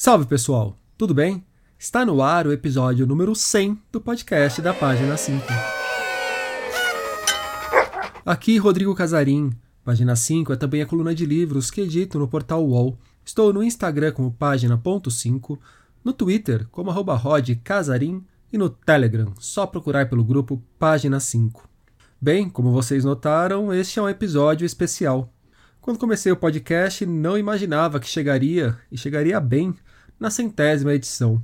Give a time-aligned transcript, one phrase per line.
[0.00, 1.44] Salve pessoal, tudo bem?
[1.76, 5.44] Está no ar o episódio número 100 do podcast da página 5.
[8.24, 9.50] Aqui Rodrigo Casarim.
[9.82, 12.96] Página 5 é também a coluna de livros que edito no portal UOL.
[13.24, 15.58] Estou no Instagram como página.5,
[16.04, 21.68] no Twitter como arroba rodcasarim e no Telegram, só procurar pelo grupo Página 5.
[22.20, 25.34] Bem, como vocês notaram, este é um episódio especial.
[25.88, 29.74] Quando comecei o podcast, não imaginava que chegaria, e chegaria bem,
[30.20, 31.42] na centésima edição.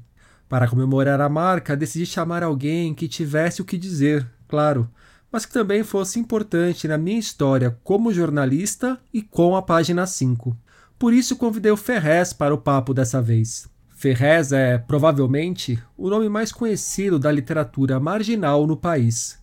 [0.50, 4.86] Para comemorar a marca, decidi chamar alguém que tivesse o que dizer, claro,
[5.32, 10.54] mas que também fosse importante na minha história como jornalista e com a página 5.
[10.98, 13.66] Por isso convidei o Ferrez para o papo dessa vez.
[13.96, 19.38] Ferrez é, provavelmente, o nome mais conhecido da literatura marginal no país.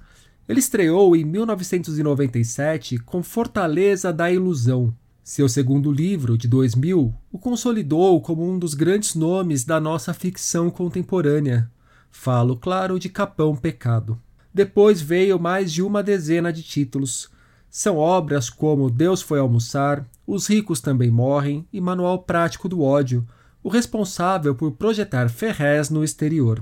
[0.52, 4.94] Ele estreou em 1997 com Fortaleza da Ilusão.
[5.24, 10.70] Seu segundo livro, de 2000, o consolidou como um dos grandes nomes da nossa ficção
[10.70, 11.72] contemporânea.
[12.12, 14.22] Falo, claro, de Capão Pecado.
[14.54, 17.30] Depois veio mais de uma dezena de títulos.
[17.70, 23.26] São obras como Deus foi almoçar, Os ricos também morrem e Manual Prático do Ódio,
[23.64, 26.62] o responsável por projetar Ferrez no exterior.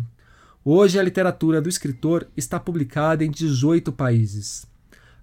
[0.63, 4.67] Hoje, a literatura do escritor está publicada em 18 países.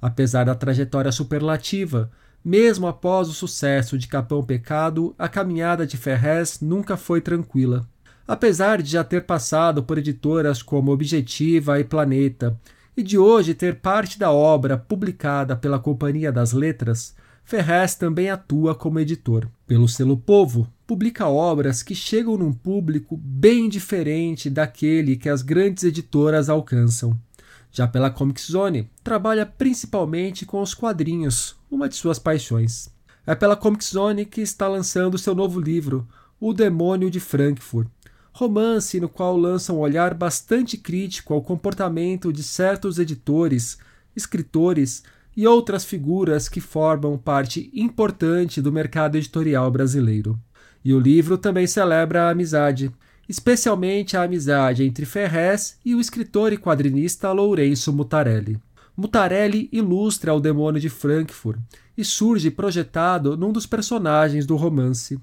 [0.01, 2.11] Apesar da trajetória superlativa,
[2.43, 7.87] mesmo após o sucesso de Capão Pecado, a caminhada de Ferrez nunca foi tranquila.
[8.27, 12.59] Apesar de já ter passado por editoras como Objetiva e Planeta,
[12.97, 18.75] e de hoje ter parte da obra publicada pela Companhia das Letras, Ferrez também atua
[18.75, 19.47] como editor.
[19.67, 25.85] Pelo selo Povo, publica obras que chegam num público bem diferente daquele que as grandes
[25.85, 27.19] editoras alcançam.
[27.73, 32.89] Já pela Comic Zone, trabalha principalmente com os quadrinhos, uma de suas paixões.
[33.27, 36.07] É pela Comic Zone que está lançando seu novo livro,
[36.41, 37.89] O Demônio de Frankfurt,
[38.33, 43.79] romance no qual lança um olhar bastante crítico ao comportamento de certos editores,
[44.15, 45.03] escritores
[45.37, 50.39] e outras figuras que formam parte importante do mercado editorial brasileiro.
[50.87, 52.93] E o livro também celebra a amizade,
[53.29, 58.57] especialmente a amizade entre Ferrez e o escritor e quadrinista Lourenço Mutarelli.
[58.97, 61.59] Mutarelli ilustra o demônio de Frankfurt
[61.99, 65.19] e surge projetado num dos personagens do romance.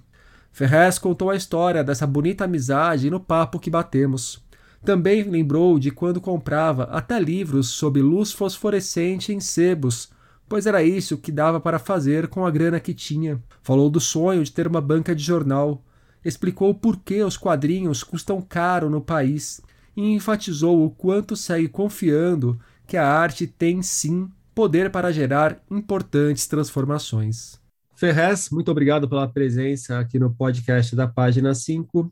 [0.51, 4.43] Ferrez contou a história dessa bonita amizade no papo que batemos.
[4.83, 10.11] Também lembrou de quando comprava até livros sob luz fosforescente em sebos
[10.47, 13.41] pois era isso que dava para fazer com a grana que tinha.
[13.61, 15.83] Falou do sonho de ter uma banca de jornal,
[16.23, 19.61] explicou o porquê os quadrinhos custam caro no país
[19.95, 26.47] e enfatizou o quanto segue confiando que a arte tem sim poder para gerar importantes
[26.47, 27.59] transformações.
[27.95, 32.11] Ferrez, muito obrigado pela presença aqui no podcast da página 5.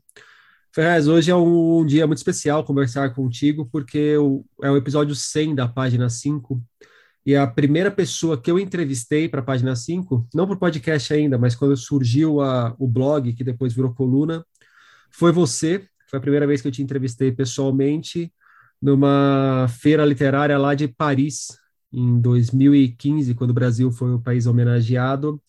[0.72, 4.14] Ferrez, hoje é um dia muito especial conversar contigo, porque
[4.62, 6.62] é o episódio 100 da página 5
[7.24, 11.38] e a primeira pessoa que eu entrevistei para a página 5, não por podcast ainda,
[11.38, 14.44] mas quando surgiu a, o blog, que depois virou coluna,
[15.10, 15.86] foi você.
[16.08, 18.32] Foi a primeira vez que eu te entrevistei pessoalmente
[18.80, 21.56] numa feira literária lá de Paris,
[21.92, 25.40] em 2015, quando o Brasil foi o país homenageado,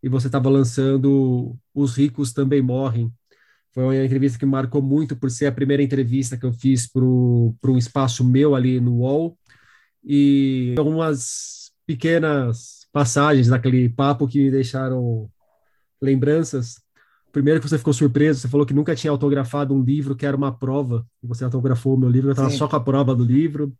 [0.00, 3.12] e você estava lançando Os Ricos Também Morrem.
[3.72, 7.02] Foi uma entrevista que marcou muito por ser a primeira entrevista que eu fiz para
[7.02, 9.36] um espaço meu ali no UOL,
[10.06, 15.28] e algumas pequenas passagens daquele papo que me deixaram
[16.00, 16.80] lembranças.
[17.32, 20.36] Primeiro que você ficou surpreso, você falou que nunca tinha autografado um livro que era
[20.36, 23.74] uma prova, você autografou o meu livro, eu estava só com a prova do livro.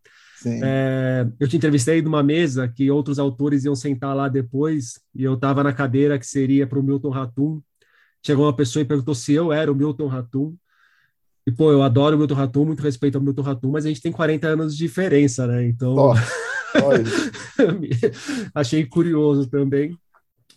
[0.62, 5.34] É, eu te entrevistei numa mesa que outros autores iam sentar lá depois, e eu
[5.34, 7.62] estava na cadeira que seria para o Milton Ratum.
[8.24, 10.54] Chegou uma pessoa e perguntou se eu era o Milton Ratum.
[11.46, 14.02] E, pô, eu adoro o Milton Ratum, muito respeito ao Milton Ratum, mas a gente
[14.02, 15.64] tem 40 anos de diferença, né?
[15.64, 15.94] Então.
[15.94, 16.14] Oh,
[18.52, 19.96] achei curioso também.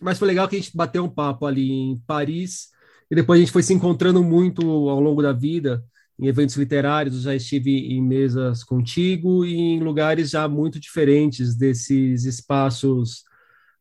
[0.02, 2.70] Mas foi legal que a gente bateu um papo ali em Paris,
[3.12, 5.84] e depois a gente foi se encontrando muito ao longo da vida,
[6.18, 7.18] em eventos literários.
[7.18, 13.24] Eu já estive em mesas contigo e em lugares já muito diferentes desses espaços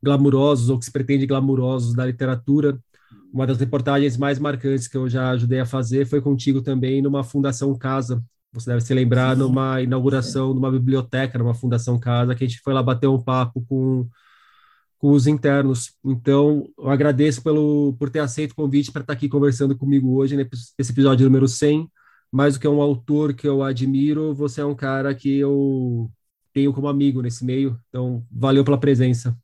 [0.02, 2.78] glamurosos, ou que se pretende glamurosos da literatura
[3.32, 7.22] uma das reportagens mais marcantes que eu já ajudei a fazer foi contigo também numa
[7.22, 8.22] Fundação Casa.
[8.52, 9.42] Você deve se lembrar Sim.
[9.42, 13.20] numa inauguração de uma biblioteca, numa Fundação Casa, que a gente foi lá bater um
[13.20, 14.08] papo com,
[14.98, 15.92] com os internos.
[16.04, 20.36] Então, eu agradeço pelo, por ter aceito o convite para estar aqui conversando comigo hoje,
[20.36, 21.88] nesse episódio número 100.
[22.32, 26.10] Mais do que um autor que eu admiro, você é um cara que eu
[26.52, 27.78] tenho como amigo nesse meio.
[27.88, 29.36] Então, valeu pela presença.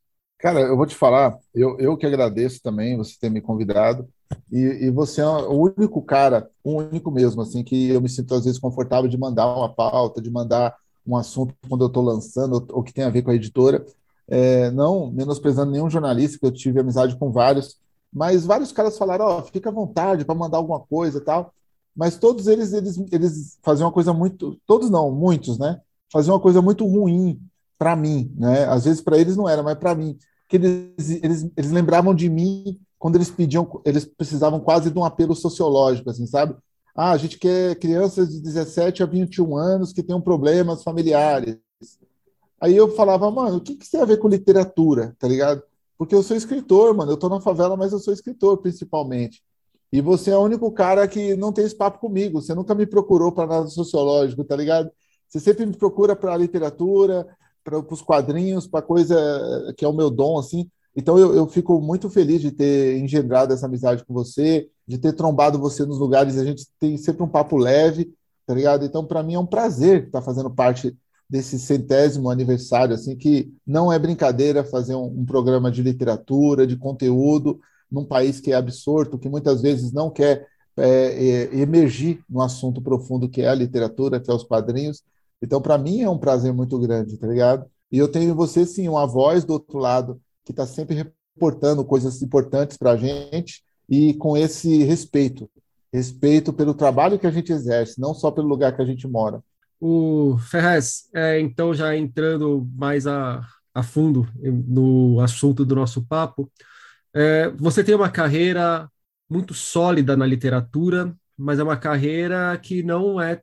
[0.45, 4.07] Cara, eu vou te falar, eu, eu que agradeço também você ter me convidado.
[4.51, 8.35] E, e você é o único cara, o único mesmo, assim, que eu me sinto
[8.35, 12.63] às vezes confortável de mandar uma pauta, de mandar um assunto quando eu estou lançando,
[12.69, 13.83] ou que tem a ver com a editora.
[14.27, 17.79] É, não menosprezando nenhum jornalista, que eu tive amizade com vários,
[18.13, 21.55] mas vários caras falaram: Ó, oh, fica à vontade para mandar alguma coisa tal.
[21.95, 24.59] Mas todos eles, eles, eles faziam uma coisa muito.
[24.67, 25.81] Todos não, muitos, né?
[26.13, 27.41] Faziam uma coisa muito ruim
[27.79, 28.65] para mim, né?
[28.65, 30.15] Às vezes para eles não era, mas para mim.
[30.47, 35.05] Que eles, eles, eles lembravam de mim quando eles pediam, eles precisavam quase de um
[35.05, 36.55] apelo sociológico, assim, sabe?
[36.95, 41.57] Ah, a gente quer crianças de 17 a 21 anos que tenham problemas familiares.
[42.59, 45.61] Aí eu falava, mano, o que, que tem a ver com literatura, tá ligado?
[45.97, 49.43] Porque eu sou escritor, mano, eu tô na favela, mas eu sou escritor principalmente.
[49.91, 52.41] E você é o único cara que não tem esse papo comigo.
[52.41, 54.89] Você nunca me procurou para nada sociológico, tá ligado?
[55.29, 57.27] Você sempre me procura para literatura,
[57.65, 60.69] para os quadrinhos, para coisa que é o meu dom, assim.
[60.95, 65.13] Então eu, eu fico muito feliz de ter engendrado essa amizade com você, de ter
[65.13, 66.37] trombado você nos lugares.
[66.37, 68.13] A gente tem sempre um papo leve,
[68.45, 68.85] tá ligado?
[68.85, 70.95] Então para mim é um prazer estar fazendo parte
[71.27, 76.77] desse centésimo aniversário, assim, que não é brincadeira fazer um, um programa de literatura, de
[76.77, 77.59] conteúdo,
[77.91, 80.47] num país que é absorto, que muitas vezes não quer
[80.77, 85.03] é, é, emergir no assunto profundo que é a literatura, que é os quadrinhos.
[85.41, 87.65] Então, para mim, é um prazer muito grande, tá ligado?
[87.91, 92.21] E eu tenho você, sim, uma voz do outro lado que está sempre reportando coisas
[92.21, 95.49] importantes para a gente e com esse respeito
[95.95, 99.41] respeito pelo trabalho que a gente exerce, não só pelo lugar que a gente mora.
[99.79, 103.41] O Ferrez, é, então já entrando mais a,
[103.73, 106.51] a fundo no assunto do nosso papo,
[107.13, 108.89] é, você tem uma carreira
[109.29, 113.41] muito sólida na literatura, mas é uma carreira que não é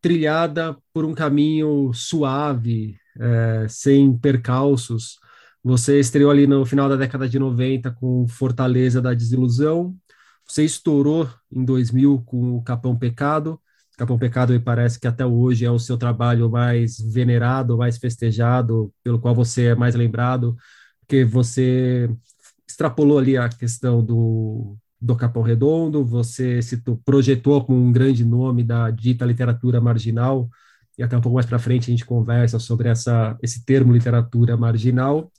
[0.00, 5.18] trilhada por um caminho suave, é, sem percalços.
[5.62, 9.96] Você estreou ali no final da década de 90 com Fortaleza da Desilusão,
[10.50, 13.60] você estourou em 2000 com o Capão Pecado.
[13.96, 18.92] Capão Pecado me parece que até hoje é o seu trabalho mais venerado, mais festejado,
[19.04, 20.56] pelo qual você é mais lembrado,
[21.00, 22.10] porque você
[22.68, 28.62] extrapolou ali a questão do, do Capão Redondo, você se projetou como um grande nome
[28.62, 30.48] da dita literatura marginal,
[30.98, 34.56] e até um pouco mais para frente a gente conversa sobre essa, esse termo literatura
[34.56, 35.32] marginal.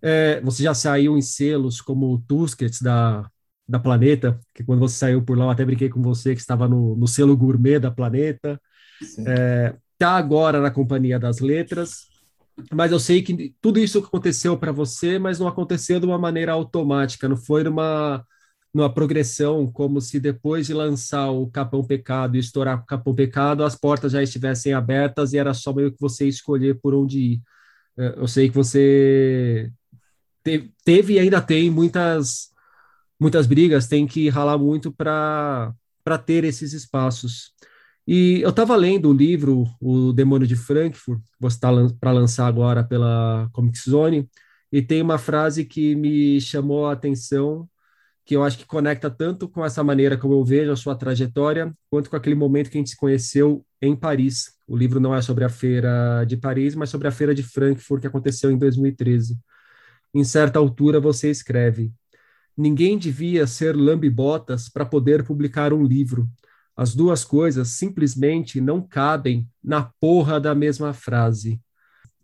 [0.00, 3.28] É, você já saiu em selos como Tusquets da,
[3.68, 6.66] da Planeta, que quando você saiu por lá, eu até brinquei com você que estava
[6.66, 8.58] no, no selo gourmet da Planeta.
[9.00, 12.06] Está é, tá agora na Companhia das Letras,
[12.72, 16.52] mas eu sei que tudo isso aconteceu para você, mas não aconteceu de uma maneira
[16.52, 18.24] automática, não foi numa,
[18.74, 23.64] numa progressão como se depois de lançar o Capão Pecado e estourar o Capão Pecado,
[23.64, 27.42] as portas já estivessem abertas e era só meio que você escolher por onde ir.
[27.96, 29.70] É, eu sei que você
[30.84, 32.52] teve e ainda tem muitas
[33.18, 35.72] muitas brigas, tem que ralar muito para
[36.26, 37.52] ter esses espaços.
[38.06, 42.84] E eu estava lendo o livro O Demônio de Frankfurt, vou estar para lançar agora
[42.84, 44.28] pela Comic Zone,
[44.70, 47.68] e tem uma frase que me chamou a atenção,
[48.24, 51.72] que eu acho que conecta tanto com essa maneira como eu vejo a sua trajetória,
[51.90, 54.54] quanto com aquele momento que a gente se conheceu em Paris.
[54.66, 58.00] O livro não é sobre a feira de Paris, mas sobre a feira de Frankfurt
[58.00, 59.38] que aconteceu em 2013.
[60.14, 61.92] Em certa altura você escreve:
[62.56, 66.28] Ninguém devia ser lambibotas para poder publicar um livro.
[66.76, 71.60] As duas coisas simplesmente não cabem na porra da mesma frase.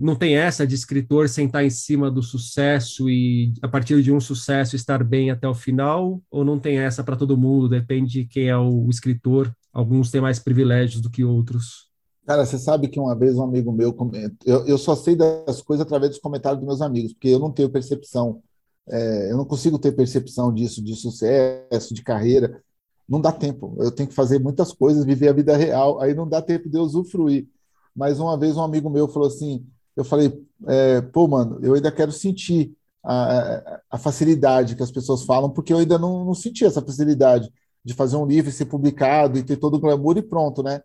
[0.00, 4.18] Não tem essa de escritor sentar em cima do sucesso e, a partir de um
[4.18, 6.22] sucesso, estar bem até o final?
[6.30, 7.68] Ou não tem essa para todo mundo?
[7.68, 9.54] Depende de quem é o escritor.
[9.72, 11.90] Alguns têm mais privilégios do que outros.
[12.26, 14.36] Cara, você sabe que uma vez um amigo meu comenta.
[14.44, 17.52] Eu, eu só sei das coisas através dos comentários dos meus amigos, porque eu não
[17.52, 18.42] tenho percepção.
[18.88, 22.62] É, eu não consigo ter percepção disso, de sucesso, de carreira
[23.10, 23.74] não dá tempo.
[23.80, 26.78] Eu tenho que fazer muitas coisas, viver a vida real, aí não dá tempo de
[26.78, 27.48] eu usufruir.
[27.94, 29.66] Mas uma vez um amigo meu falou assim,
[30.00, 32.72] eu falei, é, pô, mano, eu ainda quero sentir
[33.04, 37.50] a, a, facilidade que as pessoas falam, porque eu ainda não, não senti essa facilidade
[37.84, 40.82] de fazer um livro e ser publicado e ter todo o glamour e pronto, né?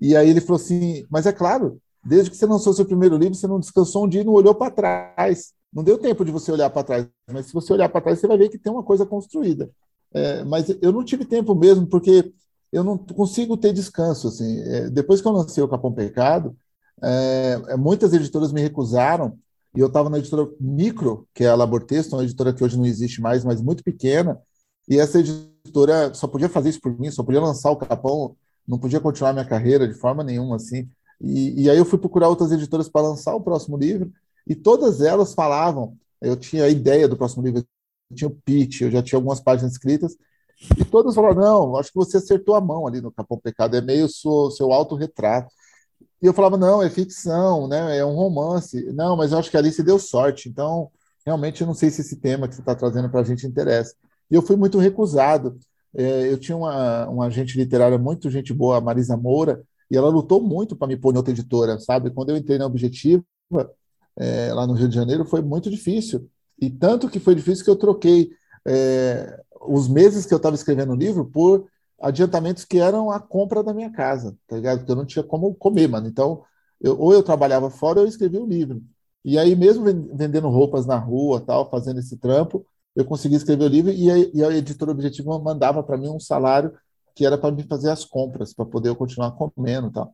[0.00, 3.34] E aí ele falou assim, mas é claro, desde que você lançou seu primeiro livro,
[3.34, 5.52] você não descansou um dia e não olhou para trás.
[5.72, 8.26] Não deu tempo de você olhar para trás, mas se você olhar para trás, você
[8.26, 9.70] vai ver que tem uma coisa construída.
[10.12, 12.32] É, mas eu não tive tempo mesmo, porque
[12.70, 14.28] eu não consigo ter descanso.
[14.28, 14.60] Assim.
[14.60, 16.54] É, depois que eu lancei o Capão Pecado,
[17.02, 19.38] é, é muitas editoras me recusaram,
[19.74, 22.76] e eu estava na editora Micro, que é a Labor Texto, uma editora que hoje
[22.76, 24.38] não existe mais, mas muito pequena,
[24.88, 28.78] e essa editora só podia fazer isso por mim, só podia lançar o Capão, não
[28.78, 30.88] podia continuar minha carreira de forma nenhuma, assim.
[31.20, 34.12] E, e aí eu fui procurar outras editoras para lançar o próximo livro,
[34.46, 38.82] e todas elas falavam Eu tinha a ideia do próximo livro, eu tinha o pitch,
[38.82, 40.16] eu já tinha algumas páginas escritas,
[40.78, 43.80] e todos falaram, não, acho que você acertou a mão ali no Capão Pecado, é
[43.80, 45.52] meio seu, seu autorretrato.
[46.22, 47.96] E eu falava, não, é ficção, né?
[47.96, 48.92] é um romance.
[48.92, 50.90] Não, mas eu acho que ali você deu sorte, então
[51.26, 53.94] realmente eu não sei se esse tema que você está trazendo para a gente interessa.
[54.30, 55.58] E eu fui muito recusado.
[55.94, 60.08] É, eu tinha uma, uma agente literária muito gente boa, a Marisa Moura, e ela
[60.08, 62.10] lutou muito para me pôr em outra editora, sabe?
[62.10, 63.24] Quando eu entrei na Objetiva,
[64.16, 66.28] é, lá no Rio de Janeiro, foi muito difícil.
[66.58, 68.30] E tanto que foi difícil que eu troquei
[68.66, 71.66] é, os meses que eu estava escrevendo o livro por
[72.02, 74.78] adiantamentos que eram a compra da minha casa, tá ligado?
[74.78, 76.08] Porque eu não tinha como comer, mano.
[76.08, 76.44] Então,
[76.80, 78.82] eu, ou eu trabalhava fora ou eu escrevia o livro.
[79.24, 83.68] E aí, mesmo vendendo roupas na rua, tal, fazendo esse trampo, eu consegui escrever o
[83.68, 86.72] livro e a, e a editora Objetivo mandava para mim um salário
[87.14, 90.12] que era para me fazer as compras, para poder eu continuar comendo, tal.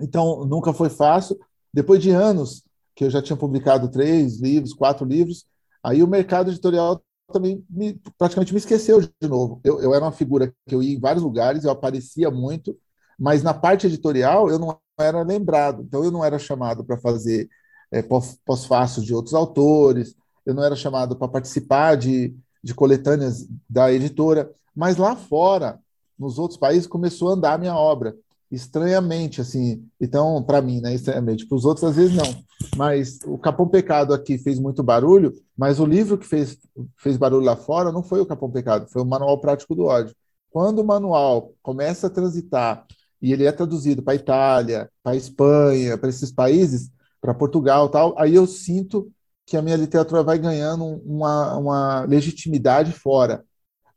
[0.00, 1.38] Então, nunca foi fácil.
[1.72, 2.64] Depois de anos
[2.94, 5.46] que eu já tinha publicado três livros, quatro livros,
[5.82, 9.60] aí o mercado editorial também me, praticamente me esqueceu de novo.
[9.64, 12.76] Eu, eu era uma figura que eu ia em vários lugares, eu aparecia muito,
[13.18, 15.82] mas na parte editorial eu não era lembrado.
[15.82, 17.48] Então eu não era chamado para fazer
[17.90, 18.02] é,
[18.44, 20.14] pós-fácios de outros autores,
[20.44, 25.78] eu não era chamado para participar de, de coletâneas da editora, mas lá fora,
[26.18, 28.16] nos outros países, começou a andar a minha obra
[28.54, 29.84] estranhamente, assim.
[30.00, 31.46] Então, para mim, né, estranhamente.
[31.46, 32.44] Para os outros, às vezes, não.
[32.76, 36.58] Mas o Capão Pecado aqui fez muito barulho, mas o livro que fez,
[36.96, 40.14] fez barulho lá fora não foi o Capão Pecado, foi o Manual Prático do Ódio.
[40.50, 42.86] Quando o manual começa a transitar
[43.20, 48.34] e ele é traduzido para Itália, para Espanha, para esses países, para Portugal tal, aí
[48.34, 49.10] eu sinto
[49.46, 53.44] que a minha literatura vai ganhando uma, uma legitimidade fora.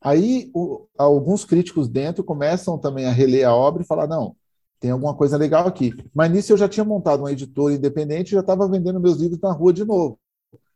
[0.02, 4.36] Aí o, alguns críticos dentro começam também a reler a obra e falar, não,
[4.80, 5.94] tem alguma coisa legal aqui.
[6.14, 9.40] Mas nisso eu já tinha montado uma editora independente e já estava vendendo meus livros
[9.42, 10.20] na rua de novo.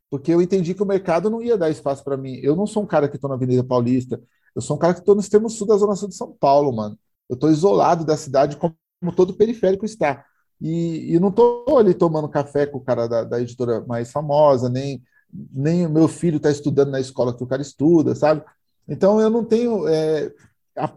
[0.09, 2.39] Porque eu entendi que o mercado não ia dar espaço para mim.
[2.43, 4.21] Eu não sou um cara que estou na Avenida Paulista,
[4.55, 6.75] eu sou um cara que estou no extremo sul da Zona Sul de São Paulo,
[6.75, 6.97] mano.
[7.29, 8.75] Eu estou isolado da cidade como
[9.15, 10.25] todo periférico está.
[10.59, 14.69] E, e não estou ali tomando café com o cara da, da editora mais famosa,
[14.69, 18.43] nem, nem o meu filho está estudando na escola que o cara estuda, sabe?
[18.87, 20.31] Então eu não tenho é,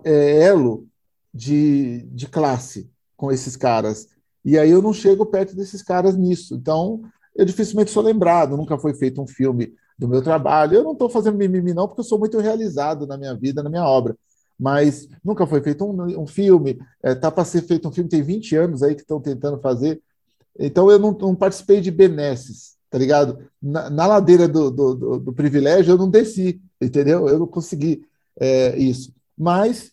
[0.04, 0.86] é, elo
[1.32, 4.08] de, de classe com esses caras.
[4.44, 6.54] E aí eu não chego perto desses caras nisso.
[6.54, 7.02] Então,
[7.34, 10.74] eu dificilmente sou lembrado, nunca foi feito um filme do meu trabalho.
[10.74, 13.70] Eu não estou fazendo mimimi, não, porque eu sou muito realizado na minha vida, na
[13.70, 14.16] minha obra.
[14.58, 18.08] Mas nunca foi feito um, um filme, está é, tá para ser feito um filme,
[18.08, 20.00] tem 20 anos aí que estão tentando fazer.
[20.58, 23.38] Então eu não, não, participei de benesses, tá ligado?
[23.60, 27.28] Na, na ladeira do, do, do, do, privilégio eu não desci, entendeu?
[27.28, 28.04] Eu não consegui
[28.38, 29.12] é, isso.
[29.36, 29.90] Mas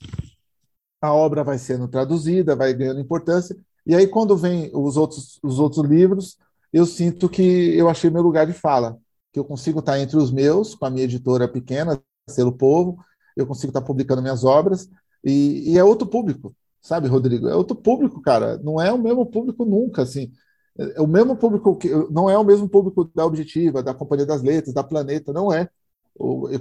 [1.02, 5.60] a obra vai sendo traduzida, vai ganhando importância, e aí quando vem os outros, os
[5.60, 6.38] outros livros,
[6.72, 8.98] eu sinto que eu achei meu lugar de fala,
[9.34, 13.00] que eu consigo estar entre os meus, com a minha editora pequena, Selo Povo,
[13.36, 14.90] eu consigo estar publicando minhas obras,
[15.24, 17.48] e, e é outro público, sabe, Rodrigo?
[17.48, 20.32] É outro público, cara, não é o mesmo público nunca, assim,
[20.78, 24.42] é o mesmo público que não é o mesmo público da Objetiva, da Companhia das
[24.42, 25.70] Letras, da Planeta, não é.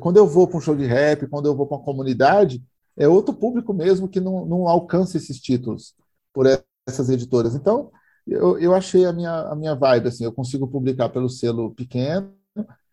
[0.01, 2.63] Quando eu vou para um show de rap, quando eu vou para uma comunidade,
[3.01, 5.95] é outro público mesmo que não, não alcança esses títulos
[6.35, 6.47] por
[6.87, 7.55] essas editoras.
[7.55, 7.91] Então,
[8.27, 12.31] eu, eu achei a minha, a minha vibe, assim, eu consigo publicar pelo selo pequeno,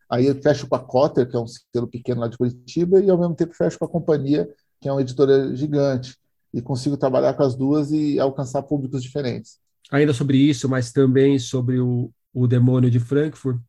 [0.10, 3.10] aí eu fecho com a Cotter, que é um selo pequeno lá de Curitiba, e
[3.10, 4.48] ao mesmo tempo fecho com a companhia,
[4.80, 6.16] que é uma editora gigante,
[6.54, 9.60] e consigo trabalhar com as duas e alcançar públicos diferentes.
[9.92, 13.60] Ainda sobre isso, mas também sobre o, o Demônio de Frankfurt,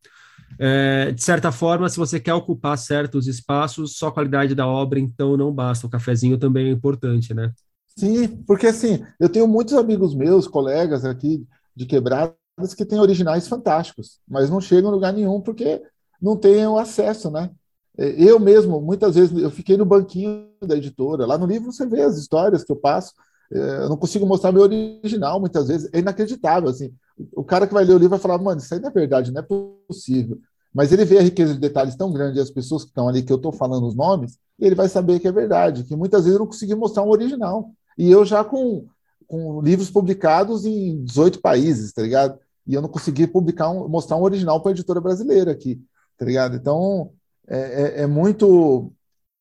[0.59, 4.99] é, de certa forma, se você quer ocupar certos espaços, só a qualidade da obra,
[4.99, 5.87] então não basta.
[5.87, 7.52] O cafezinho também é importante, né?
[7.97, 12.37] Sim, porque assim, eu tenho muitos amigos meus, colegas aqui de quebradas,
[12.76, 15.83] que têm originais fantásticos, mas não chegam em lugar nenhum porque
[16.21, 17.50] não têm o acesso, né?
[17.97, 21.26] É, eu mesmo, muitas vezes, eu fiquei no banquinho da editora.
[21.26, 23.12] Lá no livro você vê as histórias que eu passo.
[23.52, 25.90] É, eu não consigo mostrar meu original muitas vezes.
[25.93, 26.93] É inacreditável, assim.
[27.34, 29.32] O cara que vai ler o livro vai falar, mano, isso aí não é verdade,
[29.32, 29.46] não é
[29.88, 30.38] possível.
[30.72, 33.32] Mas ele vê a riqueza de detalhes tão grande, as pessoas que estão ali, que
[33.32, 36.34] eu estou falando os nomes, e ele vai saber que é verdade, que muitas vezes
[36.34, 37.70] eu não consegui mostrar um original.
[37.96, 38.87] E eu já com,
[39.26, 42.38] com livros publicados em 18 países, tá ligado?
[42.66, 45.80] E eu não consegui publicar um, mostrar um original para a editora brasileira aqui,
[46.18, 46.54] tá ligado?
[46.54, 47.12] Então,
[47.48, 48.92] é, é, é, muito.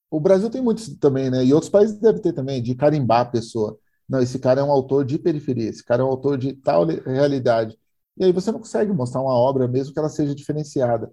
[0.09, 1.43] O Brasil tem muitos também, né?
[1.43, 3.77] E outros países devem ter também, de carimbar a pessoa.
[4.07, 6.85] Não, esse cara é um autor de periferia, esse cara é um autor de tal
[6.85, 7.77] realidade.
[8.17, 11.11] E aí você não consegue mostrar uma obra, mesmo que ela seja diferenciada.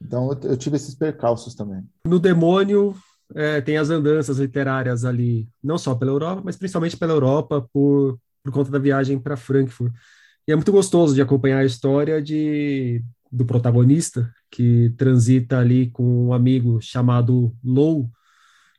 [0.00, 1.82] Então eu, tive esses percalços também.
[2.06, 2.94] No Demônio
[3.34, 8.18] é, tem as andanças literárias ali, não só pela Europa, mas principalmente pela Europa, por,
[8.42, 9.92] por conta da viagem para Frankfurt.
[10.46, 16.26] E é muito gostoso de acompanhar a história de, do protagonista, que transita ali com
[16.26, 18.10] um amigo chamado Lou,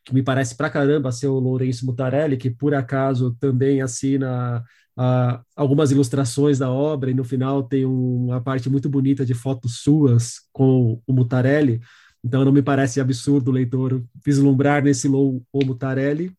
[0.03, 4.63] que me parece pra caramba ser o Lourenço Mutarelli, que por acaso também assina
[4.97, 9.33] uh, algumas ilustrações da obra, e no final tem um, uma parte muito bonita de
[9.33, 11.81] fotos suas com o Mutarelli.
[12.23, 16.31] Então não me parece absurdo o leitor vislumbrar nesse Lou o Mutarelli.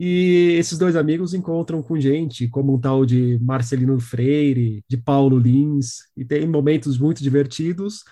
[0.00, 5.38] E esses dois amigos encontram com gente como um tal de Marcelino Freire, de Paulo
[5.38, 8.04] Lins, e tem momentos muito divertidos,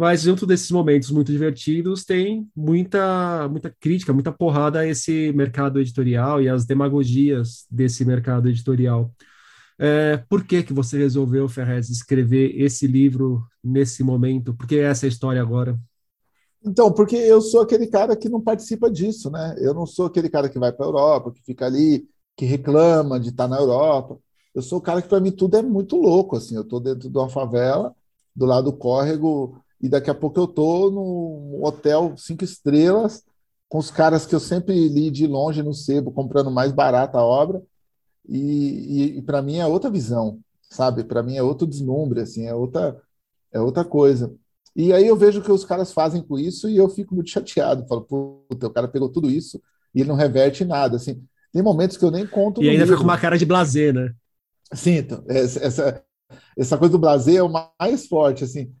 [0.00, 5.78] mas junto desses momentos muito divertidos tem muita muita crítica, muita porrada a esse mercado
[5.78, 9.12] editorial e as demagogias desse mercado editorial.
[9.78, 14.54] É, por que que você resolveu, Ferrez, escrever esse livro nesse momento?
[14.54, 15.78] Por que essa história agora?
[16.64, 19.54] Então, porque eu sou aquele cara que não participa disso, né?
[19.58, 23.20] Eu não sou aquele cara que vai para a Europa, que fica ali, que reclama
[23.20, 24.18] de estar tá na Europa.
[24.54, 26.36] Eu sou o cara que, para mim, tudo é muito louco.
[26.36, 27.94] Assim, eu estou dentro de uma favela,
[28.34, 33.22] do lado do córrego, e daqui a pouco eu estou num hotel cinco estrelas,
[33.68, 37.24] com os caras que eu sempre li de longe no sebo, comprando mais barata a
[37.24, 37.62] obra.
[38.28, 41.04] E, e, e para mim é outra visão, sabe?
[41.04, 43.00] Para mim é outro deslumbre, assim, é outra,
[43.52, 44.34] é outra coisa.
[44.76, 47.30] E aí eu vejo o que os caras fazem com isso e eu fico muito
[47.30, 47.86] chateado.
[47.88, 49.60] Falo, puta, o cara pegou tudo isso
[49.94, 50.96] e ele não reverte nada.
[50.96, 51.22] Assim,
[51.52, 52.62] tem momentos que eu nem conto.
[52.62, 52.96] E ainda livro.
[52.96, 54.12] fica com uma cara de blazer, né?
[54.72, 56.04] Sim, então, essa,
[56.56, 58.72] essa coisa do blazer é o mais forte, assim.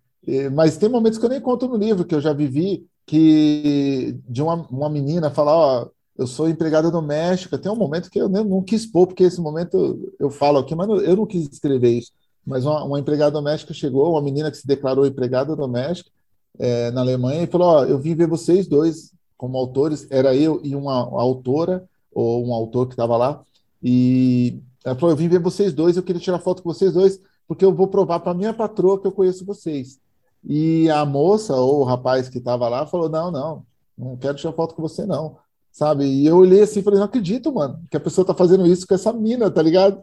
[0.52, 4.42] Mas tem momentos que eu nem conto no livro, que eu já vivi, que de
[4.42, 7.58] uma, uma menina falar, ó, eu sou empregada doméstica.
[7.58, 10.88] Tem um momento que eu não quis pôr, porque esse momento eu falo aqui, mas
[10.88, 12.12] eu não quis escrever isso
[12.44, 16.10] mas uma, uma, empregada doméstica chegou, uma menina que se declarou empregada doméstica
[16.58, 20.60] é, na Alemanha, e falou: Ó, eu vim ver vocês dois como autores, era eu
[20.62, 23.42] e uma autora, ou um autor que estava lá,
[23.82, 27.20] e ela falou: Eu vim ver vocês dois, eu queria tirar foto com vocês dois,
[27.46, 29.98] porque eu vou provar para minha patroa que eu conheço vocês.
[30.44, 33.66] E a moça, ou o rapaz que estava lá, falou: Não, não,
[33.96, 35.36] não quero tirar foto com você, não.
[35.70, 36.04] Sabe?
[36.04, 38.86] E eu olhei assim e falei: Não acredito, mano, que a pessoa está fazendo isso
[38.86, 40.02] com essa mina, tá ligado?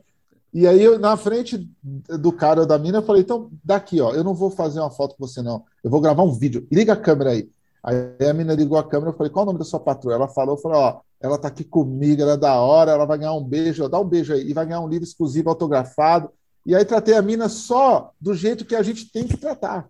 [0.53, 4.13] E aí, eu, na frente do cara ou da mina, eu falei: então, daqui, ó,
[4.13, 5.63] eu não vou fazer uma foto com você, não.
[5.83, 6.67] Eu vou gravar um vídeo.
[6.71, 7.49] Liga a câmera aí.
[7.83, 10.13] Aí a mina ligou a câmera, eu falei: qual o nome da sua patroa?
[10.13, 13.33] Ela falou: falei, ó, ela tá aqui comigo, ela é da hora, ela vai ganhar
[13.33, 16.29] um beijo, dá um beijo aí, e vai ganhar um livro exclusivo autografado.
[16.65, 19.89] E aí tratei a mina só do jeito que a gente tem que tratar.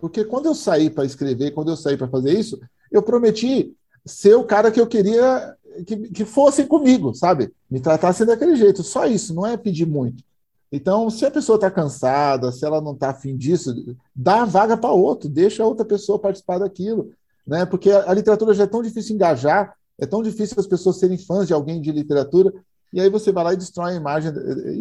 [0.00, 4.34] Porque quando eu saí para escrever, quando eu saí para fazer isso, eu prometi ser
[4.34, 7.52] o cara que eu queria que, que fossem comigo, sabe?
[7.70, 8.82] Me tratassem daquele jeito.
[8.82, 10.22] Só isso, não é pedir muito.
[10.70, 14.76] Então, se a pessoa está cansada, se ela não está afim disso, dá a vaga
[14.76, 17.12] para outro, deixa a outra pessoa participar daquilo.
[17.46, 17.64] Né?
[17.64, 21.16] Porque a, a literatura já é tão difícil engajar, é tão difícil as pessoas serem
[21.16, 22.52] fãs de alguém de literatura,
[22.92, 24.32] e aí você vai lá e destrói a imagem.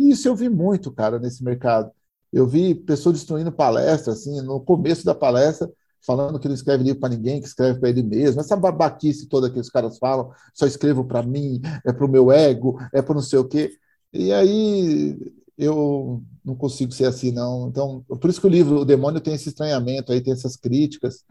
[0.09, 1.91] Isso eu vi muito, cara, nesse mercado.
[2.33, 5.71] Eu vi pessoas destruindo palestras, assim, no começo da palestra,
[6.05, 8.41] falando que não escreve livro para ninguém, que escreve para ele mesmo.
[8.41, 12.31] Essa babaquice toda que os caras falam, só escrevo para mim, é para o meu
[12.31, 13.71] ego, é para não sei o quê.
[14.11, 15.17] E aí
[15.57, 17.67] eu não consigo ser assim, não.
[17.69, 21.23] Então, por isso que o livro O Demônio tem esse estranhamento, aí tem essas críticas,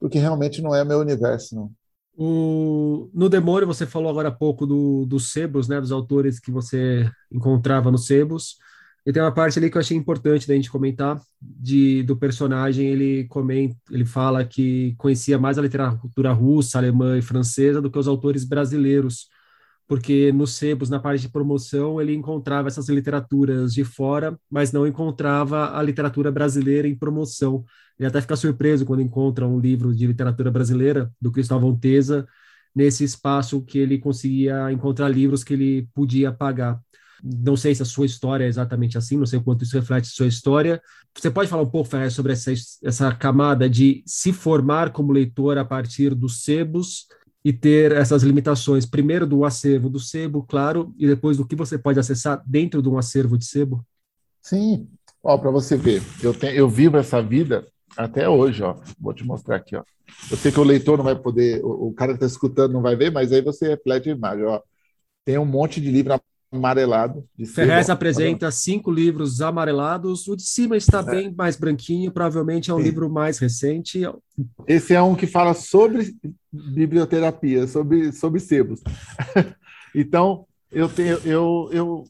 [0.00, 1.70] porque realmente não é meu universo, não.
[2.18, 6.50] O, no Demônio, você falou agora há pouco do, dos sebos, né, dos autores que
[6.50, 8.56] você encontrava nos sebos.
[9.06, 12.88] E tem uma parte ali que eu achei importante da gente comentar, de, do personagem,
[12.88, 17.98] ele comenta, ele fala que conhecia mais a literatura russa, alemã e francesa do que
[17.98, 19.28] os autores brasileiros,
[19.86, 24.84] porque nos sebos, na parte de promoção, ele encontrava essas literaturas de fora, mas não
[24.84, 27.64] encontrava a literatura brasileira em promoção.
[27.96, 32.26] Ele até fica surpreso quando encontra um livro de literatura brasileira, do Cristóvão Teza,
[32.74, 36.80] nesse espaço que ele conseguia encontrar livros que ele podia pagar.
[37.22, 40.06] Não sei se a sua história é exatamente assim, não sei o quanto isso reflete
[40.06, 40.80] a sua história.
[41.14, 42.52] Você pode falar um pouco, Ferrer, sobre essa,
[42.84, 47.06] essa camada de se formar como leitor a partir dos sebos
[47.44, 51.78] e ter essas limitações, primeiro do acervo do sebo, claro, e depois do que você
[51.78, 53.86] pode acessar dentro de um acervo de sebo?
[54.42, 54.88] Sim,
[55.22, 57.64] ó, para você ver, eu, tenho, eu vivo essa vida
[57.96, 58.76] até hoje, ó.
[58.98, 59.84] Vou te mostrar aqui, ó.
[60.30, 62.82] Eu sei que o leitor não vai poder, o, o cara que está escutando não
[62.82, 64.60] vai ver, mas aí você reflete a imagem, ó.
[65.24, 66.20] Tem um monte de livro
[66.56, 67.24] amarelado.
[67.54, 70.26] Ferrez apresenta cinco livros amarelados.
[70.26, 71.02] O de cima está é.
[71.02, 72.84] bem mais branquinho, provavelmente é um Sim.
[72.84, 74.02] livro mais recente.
[74.66, 76.16] Esse é um que fala sobre
[76.52, 78.82] biblioterapia, sobre, sobre sebos.
[79.94, 82.04] então, eu, tenho, eu, eu,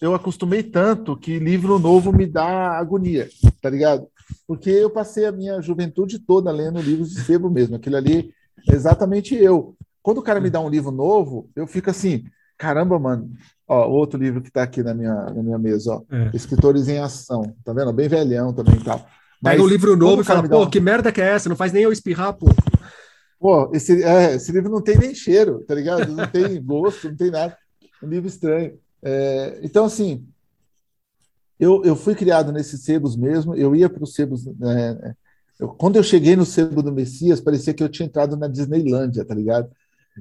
[0.00, 3.28] eu acostumei tanto que livro novo me dá agonia,
[3.60, 4.06] tá ligado?
[4.46, 7.76] Porque eu passei a minha juventude toda lendo livros de sebo mesmo.
[7.76, 8.32] Aquilo ali
[8.68, 9.76] é exatamente eu.
[10.02, 12.24] Quando o cara me dá um livro novo, eu fico assim,
[12.58, 13.30] caramba, mano,
[13.68, 16.02] Ó, outro livro que está aqui na minha, na minha mesa, ó.
[16.10, 16.30] É.
[16.34, 17.54] Escritores em Ação.
[17.64, 17.92] Tá vendo?
[17.92, 19.06] Bem velhão também tal.
[19.40, 21.48] Mas, Pega um livro novo e fala, pô, que merda que é essa?
[21.48, 22.46] Não faz nem eu espirrar, pô.
[23.40, 26.12] Pô, esse, é, esse livro não tem nem cheiro, tá ligado?
[26.12, 27.56] Não tem gosto, não tem nada.
[28.00, 28.78] Um livro estranho.
[29.02, 30.24] É, então, assim,
[31.58, 34.44] eu, eu fui criado nesses sebos mesmo, eu ia para os sebos.
[34.44, 35.14] Né,
[35.58, 39.24] eu, quando eu cheguei no sebo do Messias, parecia que eu tinha entrado na Disneylândia,
[39.24, 39.68] tá ligado?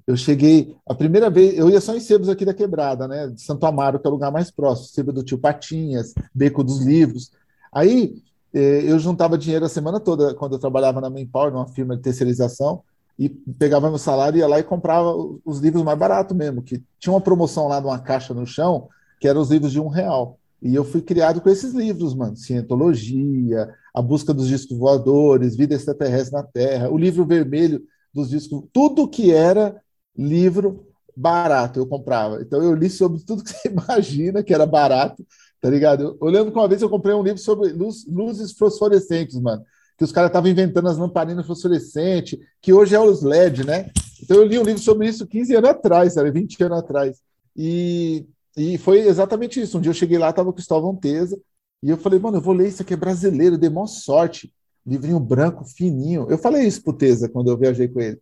[0.07, 3.27] Eu cheguei, a primeira vez, eu ia só em sebos aqui da Quebrada, né?
[3.27, 6.79] De Santo Amaro, que é o lugar mais próximo, sebo do Tio Patinhas, Beco dos
[6.79, 7.31] Livros.
[7.73, 8.15] Aí
[8.53, 12.01] eh, eu juntava dinheiro a semana toda, quando eu trabalhava na Manpower, numa firma de
[12.01, 12.83] terceirização,
[13.19, 15.13] e pegava meu salário, ia lá e comprava
[15.45, 18.87] os livros mais baratos mesmo, que tinha uma promoção lá numa caixa no chão,
[19.19, 20.39] que eram os livros de um real.
[20.61, 22.35] E eu fui criado com esses livros, mano.
[22.35, 27.81] Cientologia, A Busca dos Discos Voadores, Vida Extraterrestre na Terra, o livro vermelho
[28.13, 29.81] dos discos, tudo que era
[30.17, 32.41] livro barato eu comprava.
[32.41, 35.25] Então eu li sobre tudo que você imagina que era barato,
[35.61, 36.17] tá ligado?
[36.19, 39.63] Eu, lembro que uma vez eu comprei um livro sobre luz, luzes fosforescentes, mano.
[39.97, 43.91] Que os caras estavam inventando as lamparinas fosforescentes, que hoje é os LED, né?
[44.21, 46.31] Então eu li um livro sobre isso 15 anos atrás, sabe?
[46.31, 47.17] 20 anos atrás.
[47.55, 48.25] E,
[48.57, 49.77] e foi exatamente isso.
[49.77, 51.39] Um dia eu cheguei lá, tava com o Cristóvão Teza,
[51.83, 54.51] e eu falei, mano, eu vou ler isso aqui, é brasileiro, dei maior sorte
[54.85, 56.27] livrinho branco, fininho.
[56.29, 58.19] Eu falei isso pro Teza quando eu viajei com ele.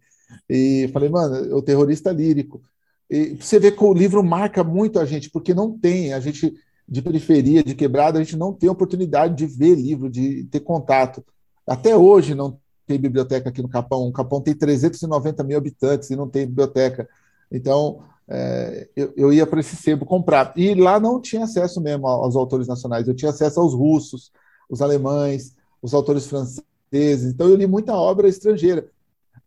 [0.50, 2.62] E falei, mano, o terrorista lírico.
[3.10, 6.54] E você vê que o livro marca muito a gente, porque não tem, a gente
[6.88, 11.24] de periferia, de quebrada, a gente não tem oportunidade de ver livro, de ter contato.
[11.68, 14.08] Até hoje não tem biblioteca aqui no Capão.
[14.08, 17.08] O Capão tem 390 mil habitantes e não tem biblioteca.
[17.52, 20.52] Então, é, eu, eu, ia para esse sebo comprar.
[20.56, 24.32] E lá não tinha acesso mesmo aos autores nacionais, eu tinha acesso aos russos,
[24.70, 27.34] os alemães, os autores franceses.
[27.34, 28.90] Então, eu li muita obra estrangeira.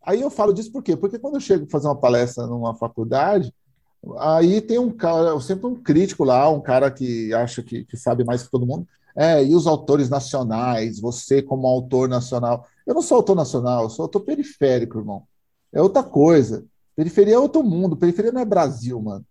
[0.01, 0.97] Aí eu falo disso por quê?
[0.97, 3.53] Porque quando eu chego fazer uma palestra numa faculdade,
[4.19, 8.23] aí tem um cara, sempre um crítico lá, um cara que acha que, que sabe
[8.23, 8.87] mais que todo mundo.
[9.15, 12.65] É, e os autores nacionais, você como autor nacional.
[12.85, 15.23] Eu não sou autor nacional, eu sou autor periférico, irmão.
[15.71, 16.65] É outra coisa.
[16.95, 17.95] Periferia é outro mundo.
[17.95, 19.25] Periferia não é Brasil, mano.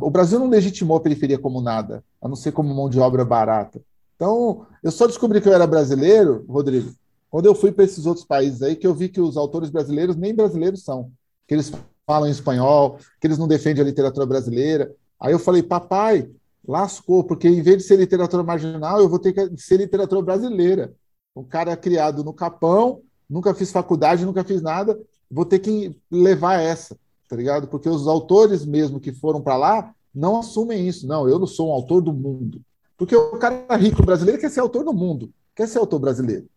[0.00, 3.24] O Brasil não legitimou a periferia como nada, a não ser como mão de obra
[3.24, 3.82] barata.
[4.16, 6.92] Então, eu só descobri que eu era brasileiro, Rodrigo,
[7.30, 10.16] quando eu fui para esses outros países aí, que eu vi que os autores brasileiros
[10.16, 11.10] nem brasileiros são,
[11.46, 11.72] que eles
[12.06, 14.94] falam espanhol, que eles não defendem a literatura brasileira.
[15.18, 16.28] Aí eu falei, papai,
[16.66, 20.92] lascou, porque em vez de ser literatura marginal, eu vou ter que ser literatura brasileira.
[21.34, 24.98] Um cara criado no Capão, nunca fiz faculdade, nunca fiz nada,
[25.30, 26.96] vou ter que levar essa,
[27.28, 27.66] tá ligado?
[27.66, 31.06] Porque os autores mesmo que foram para lá não assumem isso.
[31.06, 32.60] Não, eu não sou um autor do mundo.
[32.96, 36.48] Porque o cara rico brasileiro quer ser autor do mundo, quer ser autor brasileiro.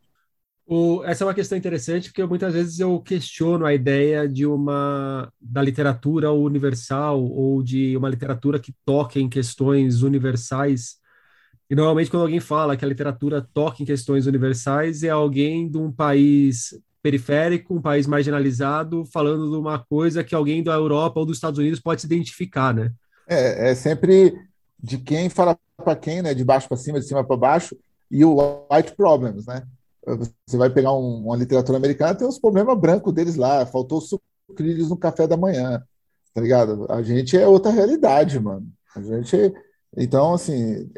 [0.67, 5.32] O, essa é uma questão interessante porque muitas vezes eu questiono a ideia de uma
[5.39, 10.95] da literatura universal ou de uma literatura que toque em questões universais.
[11.69, 15.78] E normalmente quando alguém fala que a literatura toca em questões universais é alguém de
[15.78, 16.74] um país
[17.06, 21.60] periférico, um país marginalizado, falando de uma coisa que alguém da Europa ou dos Estados
[21.60, 22.91] Unidos pode se identificar, né?
[23.28, 24.34] É, é sempre
[24.82, 26.34] de quem fala para quem, né?
[26.34, 27.76] De baixo para cima, de cima para baixo,
[28.10, 28.38] e o
[28.72, 29.64] white problems, né?
[30.46, 34.90] Você vai pegar um, uma literatura americana, tem os problemas brancos deles lá, faltou sucrilhos
[34.90, 35.84] no café da manhã,
[36.34, 36.86] tá ligado?
[36.90, 38.68] A gente é outra realidade, mano.
[38.96, 39.54] A gente,
[39.98, 40.90] então, assim,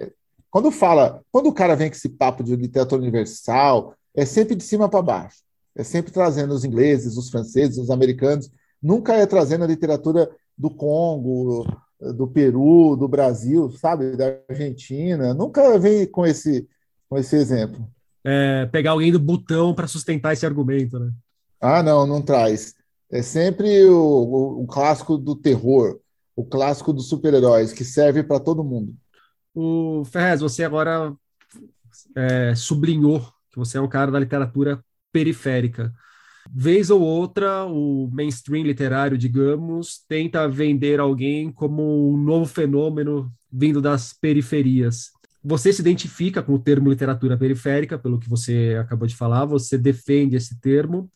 [0.51, 4.63] quando fala, quando o cara vem com esse papo de literatura universal, é sempre de
[4.63, 5.37] cima para baixo.
[5.75, 10.69] É sempre trazendo os ingleses, os franceses, os americanos, nunca é trazendo a literatura do
[10.69, 11.65] Congo,
[11.99, 16.67] do Peru, do Brasil, sabe, da Argentina, nunca vem com esse,
[17.09, 17.87] com esse exemplo.
[18.23, 21.11] É, pegar alguém do botão para sustentar esse argumento, né?
[21.59, 22.75] Ah, não, não traz.
[23.09, 25.99] É sempre o, o, o clássico do terror,
[26.35, 28.93] o clássico dos super-heróis, que serve para todo mundo.
[29.55, 31.15] O Ferrez, você agora
[32.15, 35.91] é, sublinhou que você é um cara da literatura periférica.
[36.53, 43.81] Vez ou outra, o mainstream literário, digamos, tenta vender alguém como um novo fenômeno vindo
[43.81, 45.11] das periferias.
[45.43, 49.77] Você se identifica com o termo literatura periférica, pelo que você acabou de falar, você
[49.77, 51.09] defende esse termo,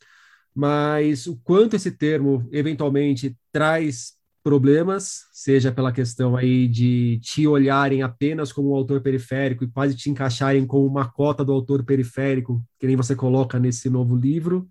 [0.56, 4.14] mas o quanto esse termo eventualmente traz
[4.44, 9.96] problemas, seja pela questão aí de te olharem apenas como um autor periférico e quase
[9.96, 14.68] te encaixarem como uma cota do autor periférico, que nem você coloca nesse novo livro,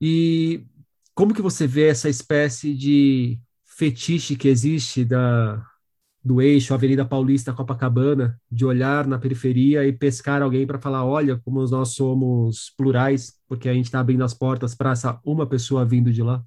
[0.00, 0.64] e
[1.14, 5.62] como que você vê essa espécie de fetiche que existe da,
[6.26, 11.40] do eixo Avenida Paulista Copacabana, de olhar na periferia e pescar alguém para falar, olha
[11.44, 15.84] como nós somos plurais, porque a gente está abrindo as portas para essa uma pessoa
[15.84, 16.42] vindo de lá?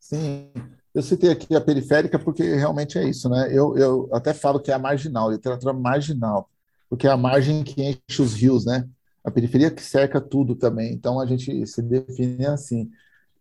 [0.00, 0.50] Sim,
[0.94, 3.48] eu citei aqui a periférica porque realmente é isso, né?
[3.52, 6.48] Eu, eu até falo que é a marginal, literatura marginal,
[6.88, 8.88] porque é a margem que enche os rios, né?
[9.28, 10.92] A periferia que cerca tudo também.
[10.92, 12.90] Então a gente se define assim.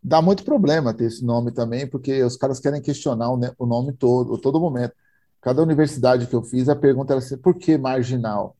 [0.02, 4.38] Dá muito problema ter esse nome também, porque os caras querem questionar o nome todo,
[4.38, 4.93] todo momento.
[5.41, 8.56] Cada universidade que eu fiz, a pergunta era assim: por que marginal?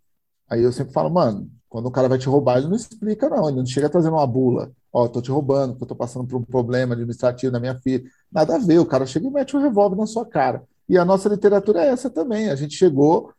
[0.50, 3.50] Aí eu sempre falo, mano, quando o cara vai te roubar, ele não explica, não.
[3.50, 4.72] Ele não chega trazendo uma bula.
[4.92, 7.76] Ó, oh, tô te roubando, porque eu tô passando por um problema administrativo na minha
[7.76, 8.04] filha.
[8.32, 8.80] Nada a ver.
[8.80, 10.63] O cara chega e mete um revólver na sua cara.
[10.88, 12.50] E a nossa literatura é essa também.
[12.50, 13.34] A gente chegou,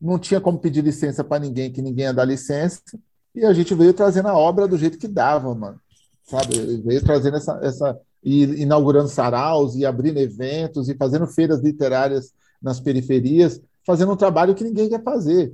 [0.00, 2.82] não tinha como pedir licença para ninguém, que ninguém ia dar licença.
[3.34, 5.80] E a gente veio trazendo a obra do jeito que dava, mano.
[6.24, 6.76] Sabe?
[6.78, 12.78] Veio trazendo essa, essa e inaugurando saraus e abrindo eventos e fazendo feiras literárias nas
[12.78, 15.52] periferias, fazendo um trabalho que ninguém quer fazer.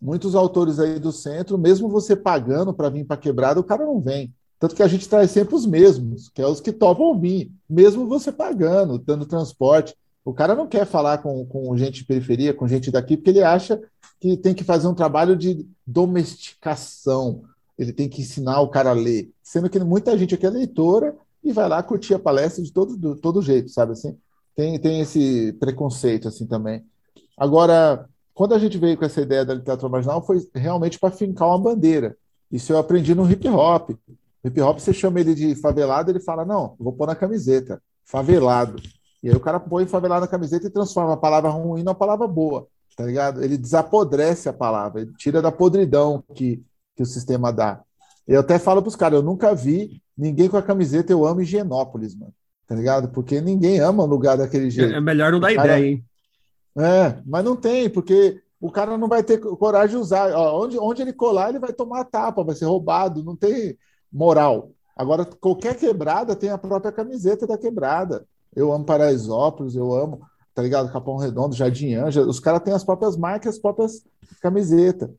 [0.00, 4.00] Muitos autores aí do centro, mesmo você pagando para vir para quebrada, o cara não
[4.00, 4.32] vem.
[4.58, 8.06] Tanto que a gente traz sempre os mesmos, que é os que topam vir, mesmo
[8.06, 9.94] você pagando, dando transporte.
[10.24, 13.42] O cara não quer falar com, com gente de periferia, com gente daqui, porque ele
[13.42, 13.80] acha
[14.18, 17.42] que tem que fazer um trabalho de domesticação.
[17.78, 19.30] Ele tem que ensinar o cara a ler.
[19.42, 23.16] Sendo que muita gente aqui é leitora e vai lá curtir a palestra de todo,
[23.16, 24.16] todo jeito, sabe assim?
[24.56, 26.82] Tem, tem esse preconceito assim também.
[27.36, 31.48] Agora, quando a gente veio com essa ideia da literatura marginal, foi realmente para fincar
[31.48, 32.16] uma bandeira.
[32.50, 33.90] Isso eu aprendi no hip hop.
[34.44, 38.80] Hip hop, você chama ele de favelado, ele fala: não, vou pôr na camiseta, favelado.
[39.24, 42.28] E aí o cara põe favelado na camiseta e transforma a palavra ruim numa palavra
[42.28, 43.42] boa, tá ligado?
[43.42, 46.62] Ele desapodrece a palavra, ele tira da podridão que,
[46.94, 47.80] que o sistema dá.
[48.28, 51.40] Eu até falo para os caras: eu nunca vi ninguém com a camiseta Eu Amo
[51.40, 52.34] Higienópolis, mano,
[52.66, 53.08] tá ligado?
[53.08, 54.92] Porque ninguém ama um lugar daquele jeito.
[54.92, 55.78] É melhor não dar cara...
[55.78, 56.04] ideia, hein?
[56.76, 60.34] É, mas não tem, porque o cara não vai ter coragem de usar.
[60.34, 63.74] Ó, onde, onde ele colar, ele vai tomar a tapa, vai ser roubado, não tem
[64.12, 64.70] moral.
[64.94, 68.26] Agora, qualquer quebrada tem a própria camiseta da quebrada.
[68.54, 70.20] Eu amo Paraisópolis, eu amo,
[70.54, 70.92] tá ligado?
[70.92, 72.22] Capão Redondo, Jardim Anja.
[72.22, 74.04] Os caras têm as próprias marcas, as próprias
[74.40, 75.10] camisetas.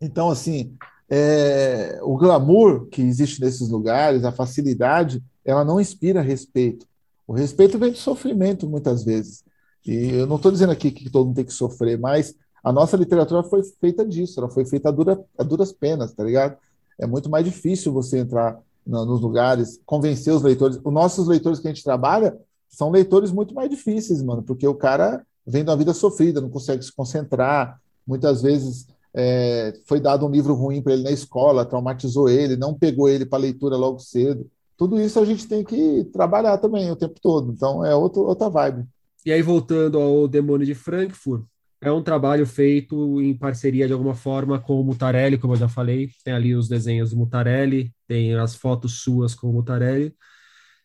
[0.00, 0.74] Então, assim,
[1.08, 6.86] é, o glamour que existe nesses lugares, a facilidade, ela não inspira respeito.
[7.26, 9.44] O respeito vem de sofrimento, muitas vezes.
[9.86, 12.96] E eu não estou dizendo aqui que todo mundo tem que sofrer, mas a nossa
[12.96, 16.56] literatura foi feita disso, ela foi feita a, dura, a duras penas, tá ligado?
[17.00, 20.78] é muito mais difícil você entrar nos lugares, convencer os leitores.
[20.82, 22.36] Os nossos leitores que a gente trabalha
[22.68, 26.50] são leitores muito mais difíceis, mano, porque o cara vem de uma vida sofrida, não
[26.50, 31.64] consegue se concentrar, muitas vezes é, foi dado um livro ruim para ele na escola,
[31.64, 34.48] traumatizou ele, não pegou ele para leitura logo cedo.
[34.76, 37.52] Tudo isso a gente tem que trabalhar também o tempo todo.
[37.52, 38.86] Então é outro, outra vibe.
[39.24, 41.44] E aí, voltando ao Demônio de Frankfurt,
[41.80, 45.68] é um trabalho feito em parceria de alguma forma com o Mutarelli, como eu já
[45.68, 46.10] falei.
[46.24, 50.14] Tem ali os desenhos do Mutarelli, tem as fotos suas com o Mutarelli.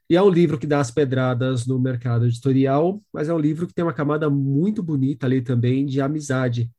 [0.10, 3.68] E é um livro que dá as pedradas no mercado editorial, mas é um livro
[3.68, 6.72] que tem uma camada muito bonita ali também de amizade.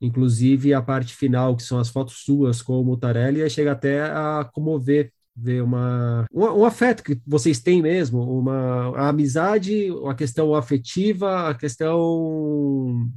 [0.00, 4.48] Inclusive a parte final, que são as fotos suas com o Mutarelli, chega até a
[4.52, 10.54] comover ver uma, um, um, afeto que vocês têm mesmo, uma a amizade, a questão
[10.54, 13.10] afetiva, a questão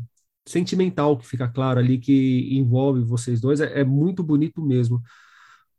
[0.45, 5.01] sentimental que fica claro ali, que envolve vocês dois, é, é muito bonito mesmo.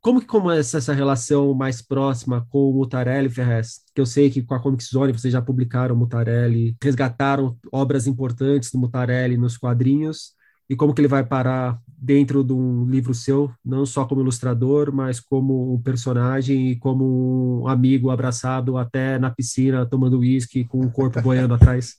[0.00, 3.80] Como que começa essa relação mais próxima com o Mutarelli Ferrez?
[3.94, 8.06] Que eu sei que com a Comic Zone vocês já publicaram o Mutarelli, resgataram obras
[8.06, 10.34] importantes do Mutarelli nos quadrinhos,
[10.68, 14.92] e como que ele vai parar dentro de um livro seu, não só como ilustrador,
[14.92, 20.80] mas como um personagem e como um amigo abraçado até na piscina tomando uísque com
[20.80, 21.94] o corpo boiando atrás.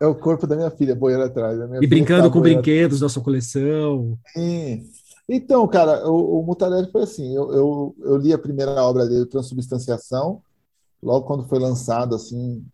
[0.00, 1.58] É o corpo da minha filha boiando atrás.
[1.80, 4.18] e brincando tá com brinquedos da sua coleção.
[4.32, 4.82] Sim.
[5.28, 9.26] Então, cara, o, o Mutarelli foi assim: eu, eu, eu, li a primeira obra dele,
[9.26, 10.42] Transubstanciação,
[11.02, 12.64] logo quando foi lançado, assim,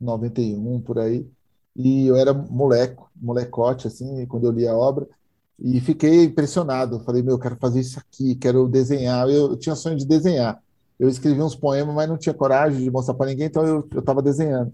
[0.00, 1.26] 91 por aí.
[1.74, 5.06] E eu era moleco, molecote, assim, quando eu li a obra.
[5.58, 7.00] E fiquei impressionado.
[7.00, 9.28] Falei, meu, eu quero fazer isso aqui, quero desenhar.
[9.28, 10.62] Eu, eu tinha sonho de desenhar.
[10.98, 14.22] Eu escrevi uns poemas, mas não tinha coragem de mostrar para ninguém, então eu estava
[14.22, 14.72] desenhando.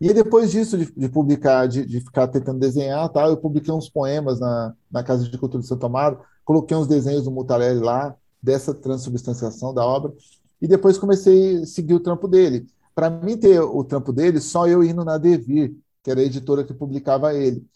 [0.00, 3.88] E depois disso, de, de publicar, de, de, ficar tentando desenhar, tal, eu publiquei uns
[3.88, 8.14] poemas na, na Casa de Cultura de Santo Amaro, coloquei uns desenhos do Mutarelli lá,
[8.42, 10.12] dessa transubstanciação da obra,
[10.60, 12.66] e depois comecei a seguir o trampo dele.
[12.94, 16.62] Para mim ter o trampo dele, só eu indo na Devir, que era a editora
[16.62, 17.66] que publicava ele.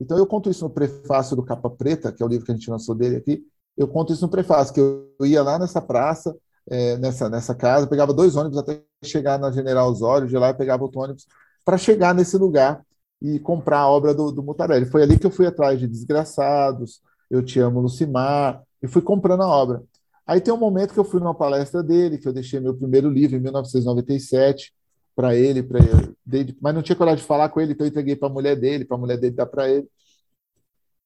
[0.00, 2.54] Então eu conto isso no prefácio do Capa Preta, que é o livro que a
[2.54, 3.44] gente lançou dele aqui,
[3.76, 6.36] eu conto isso no prefácio, que eu ia lá nessa praça,
[6.68, 10.54] é, nessa, nessa casa, pegava dois ônibus até chegar na General Osório, de lá eu
[10.54, 11.26] pegava outro ônibus
[11.68, 12.82] para chegar nesse lugar
[13.20, 14.86] e comprar a obra do, do Mutarelli.
[14.86, 19.42] Foi ali que eu fui atrás de Desgraçados, Eu Te Amo, Lucimar, e fui comprando
[19.42, 19.82] a obra.
[20.26, 23.10] Aí tem um momento que eu fui numa palestra dele, que eu deixei meu primeiro
[23.10, 24.72] livro em 1997
[25.14, 25.80] para ele, para
[26.58, 28.86] mas não tinha coragem de falar com ele, então eu entreguei para a mulher dele,
[28.86, 29.86] para a mulher dele dar para ele.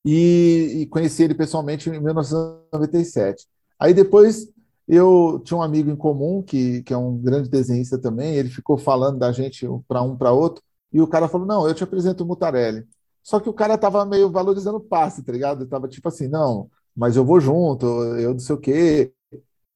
[0.05, 3.49] e, e conheci ele pessoalmente em 1997.
[3.81, 4.49] Aí depois
[4.95, 8.77] eu tinha um amigo em comum que, que é um grande desenhista também, ele ficou
[8.77, 12.23] falando da gente para um para outro, e o cara falou: Não, eu te apresento
[12.23, 12.87] o Mutarelli.
[13.23, 15.67] Só que o cara tava meio valorizando o passe, tá ligado?
[15.67, 19.13] Tava tipo assim: Não, mas eu vou junto, eu não sei o quê.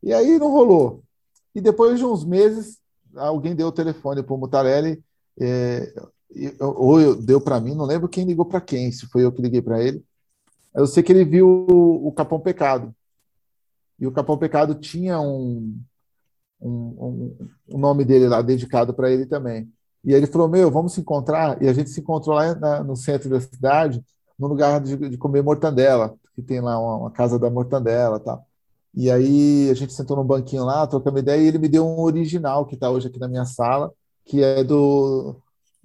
[0.02, 1.02] E aí não rolou.
[1.54, 2.78] E depois de uns meses,
[3.16, 5.02] alguém deu o telefone para o Mutarelli,
[5.40, 5.94] é,
[6.60, 9.62] ou deu para mim, não lembro quem ligou para quem, se foi eu que liguei
[9.62, 10.04] para ele.
[10.74, 12.94] Eu sei que ele viu o, o Capão Pecado.
[13.98, 15.80] E o Capão Pecado tinha um,
[16.60, 17.36] um,
[17.68, 19.70] um, nome dele lá dedicado para ele também.
[20.04, 21.62] E ele falou: Meu, vamos se encontrar.
[21.62, 24.04] E a gente se encontrou lá na, no centro da cidade,
[24.38, 28.46] no lugar de, de comer mortandela, que tem lá uma, uma casa da mortandela tal.
[28.94, 32.00] E aí a gente sentou no banquinho lá, trocamos ideia, e ele me deu um
[32.00, 33.92] original que está hoje aqui na minha sala,
[34.24, 35.36] que é do,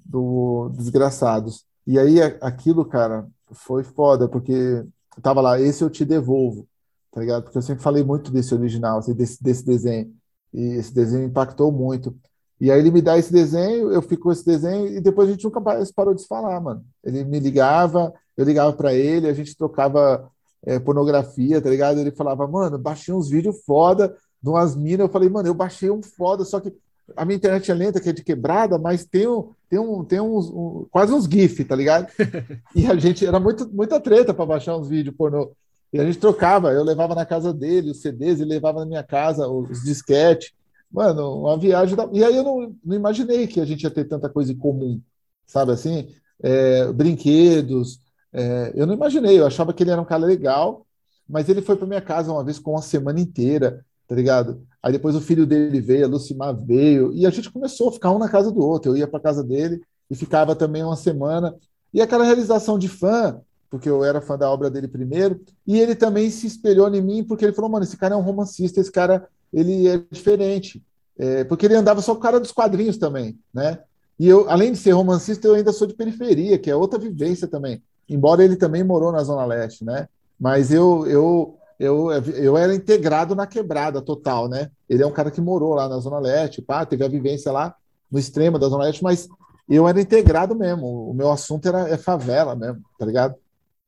[0.04, 1.65] do Desgraçados.
[1.86, 4.86] E aí aquilo, cara, foi foda, porque
[5.21, 6.67] tava lá, esse eu te devolvo,
[7.12, 7.43] tá ligado?
[7.43, 10.13] Porque eu sempre falei muito desse original, assim, desse, desse desenho.
[10.54, 12.15] E esse desenho impactou muito.
[12.60, 15.32] E aí ele me dá esse desenho, eu fico com esse desenho, e depois a
[15.32, 15.60] gente nunca
[15.95, 16.86] parou de se falar, mano.
[17.04, 20.30] Ele me ligava, eu ligava para ele, a gente trocava
[20.63, 22.00] é, pornografia, tá ligado?
[22.00, 25.08] Ele falava, mano, baixei uns vídeos foda de umas minas.
[25.08, 26.71] Eu falei, mano, eu baixei um foda, só que
[27.15, 30.19] a minha internet é lenta, que é de quebrada, mas tem, um, tem, um, tem
[30.19, 32.08] uns, um, quase uns GIF, tá ligado?
[32.76, 35.52] e a gente, era muito, muita treta para baixar uns vídeos pornô.
[35.93, 39.04] E a gente trocava, eu levava na casa dele os CDs, ele levava na minha
[39.04, 40.51] casa os disquetes.
[40.91, 41.95] Mano, uma viagem.
[41.95, 42.08] Da...
[42.12, 45.01] E aí eu não, não imaginei que a gente ia ter tanta coisa em comum,
[45.45, 46.13] sabe assim?
[46.41, 47.99] É, brinquedos,
[48.34, 50.86] é, eu não imaginei, eu achava que ele era um cara legal,
[51.27, 54.65] mas ele foi para minha casa uma vez com uma semana inteira, tá ligado?
[54.82, 58.12] Aí depois o filho dele veio, a Lucimar veio, e a gente começou a ficar
[58.12, 58.91] um na casa do outro.
[58.91, 61.56] Eu ia para casa dele e ficava também uma semana.
[61.93, 63.39] E aquela realização de fã,
[63.71, 67.23] porque eu era fã da obra dele primeiro, e ele também se espelhou em mim,
[67.23, 70.84] porque ele falou, mano, esse cara é um romancista, esse cara, ele é diferente.
[71.17, 73.79] É, porque ele andava só com o cara dos quadrinhos também, né?
[74.19, 77.47] E eu, além de ser romancista, eu ainda sou de periferia, que é outra vivência
[77.47, 77.81] também
[78.12, 80.07] embora ele também morou na Zona Leste, né?
[80.39, 84.69] Mas eu, eu, eu, eu era integrado na quebrada total, né?
[84.89, 87.73] Ele é um cara que morou lá na Zona Leste, pá, teve a vivência lá
[88.12, 89.29] no extremo da Zona Leste, mas
[89.69, 91.10] eu era integrado mesmo.
[91.10, 93.36] O meu assunto era é favela mesmo, tá ligado?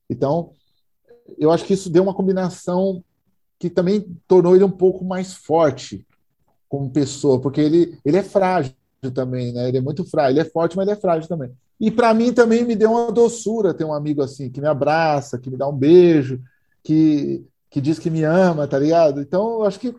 [0.08, 0.50] Então,
[1.38, 3.02] eu acho que isso deu uma combinação
[3.58, 6.06] que também tornou ele um pouco mais forte
[6.68, 8.74] como pessoa, porque ele, ele é frágil
[9.14, 9.68] também, né?
[9.68, 11.52] Ele é muito frágil, ele é forte, mas ele é frágil também.
[11.80, 15.38] E para mim também me deu uma doçura ter um amigo assim, que me abraça,
[15.38, 16.40] que me dá um beijo,
[16.82, 19.20] que, que diz que me ama, tá ligado?
[19.20, 19.94] Então, eu acho que,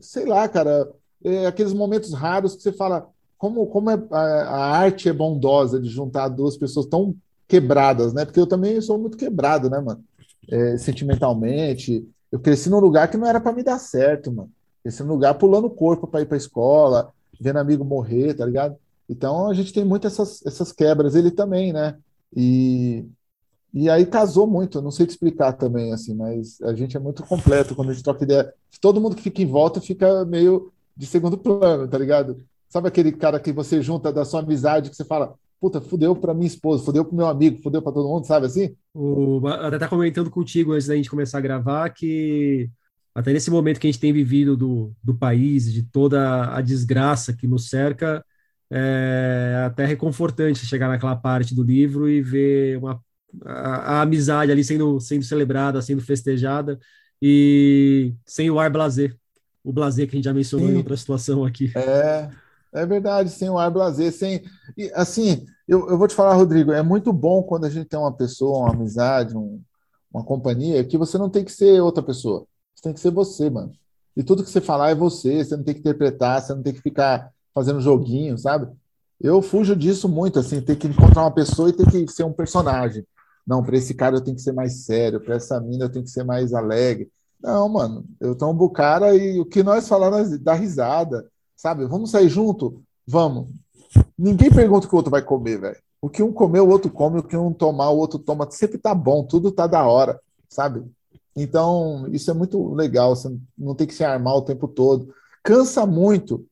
[0.00, 0.90] sei lá, cara,
[1.24, 5.80] é aqueles momentos raros que você fala como, como é, a, a arte é bondosa
[5.80, 7.14] de juntar duas pessoas tão
[7.52, 8.24] quebradas, né?
[8.24, 10.02] Porque eu também sou muito quebrado, né, mano?
[10.50, 12.08] É, sentimentalmente.
[12.30, 14.50] Eu cresci num lugar que não era para me dar certo, mano.
[14.82, 18.74] Cresci num lugar pulando o corpo para ir para escola, vendo amigo morrer, tá ligado?
[19.06, 21.94] Então a gente tem muitas essas, essas quebras, ele também, né?
[22.34, 23.04] E,
[23.74, 27.00] e aí casou muito, eu não sei te explicar também, assim, mas a gente é
[27.00, 28.50] muito completo quando a gente troca ideia.
[28.80, 32.42] Todo mundo que fica em volta fica meio de segundo plano, tá ligado?
[32.66, 36.34] Sabe aquele cara que você junta da sua amizade que você fala, puta, fudeu pra
[36.34, 38.74] minha esposa, fudeu pro meu amigo, fudeu pra todo mundo, sabe assim?
[38.92, 42.68] O, até tá comentando contigo antes da gente começar a gravar que
[43.14, 47.32] até nesse momento que a gente tem vivido do, do país, de toda a desgraça
[47.32, 48.24] que nos cerca,
[48.68, 53.00] é até reconfortante chegar naquela parte do livro e ver uma,
[53.44, 56.76] a, a, amizade ali sendo, sendo celebrada, sendo festejada
[57.20, 59.16] e sem o ar blazer.
[59.62, 60.74] O blazer que a gente já mencionou Sim.
[60.74, 61.70] em outra situação aqui.
[61.76, 62.28] É,
[62.74, 64.42] é verdade, sem o ar blazer, sem.
[64.76, 67.98] E, assim, eu, eu vou te falar, Rodrigo, é muito bom quando a gente tem
[67.98, 69.60] uma pessoa, uma amizade, um,
[70.12, 72.46] uma companhia, que você não tem que ser outra pessoa.
[72.74, 73.72] Você tem que ser você, mano.
[74.16, 76.72] E tudo que você falar é você, você não tem que interpretar, você não tem
[76.72, 78.68] que ficar fazendo joguinho, sabe?
[79.20, 82.32] Eu fujo disso muito, assim, ter que encontrar uma pessoa e ter que ser um
[82.32, 83.06] personagem.
[83.46, 86.04] Não, para esse cara eu tenho que ser mais sério, para essa mina eu tenho
[86.04, 87.10] que ser mais alegre.
[87.40, 91.26] Não, mano, eu tombo o cara e o que nós falamos dá risada,
[91.62, 91.86] sabe?
[91.86, 92.82] Vamos sair junto?
[93.06, 93.48] Vamos.
[94.18, 95.76] Ninguém pergunta o que o outro vai comer, velho.
[96.00, 98.50] O que um comer, o outro come, o que um tomar, o outro toma.
[98.50, 100.82] Sempre tá bom, tudo tá da hora, sabe?
[101.36, 105.14] Então, isso é muito legal, você não tem que se armar o tempo todo.
[105.44, 106.44] Cansa muito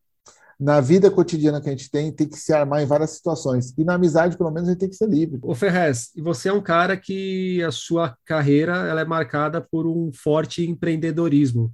[0.58, 3.74] na vida cotidiana que a gente tem, tem que se armar em várias situações.
[3.76, 5.40] E na amizade, pelo menos, a gente tem que ser livre.
[5.42, 10.12] Ô Ferrez, você é um cara que a sua carreira ela é marcada por um
[10.12, 11.72] forte empreendedorismo.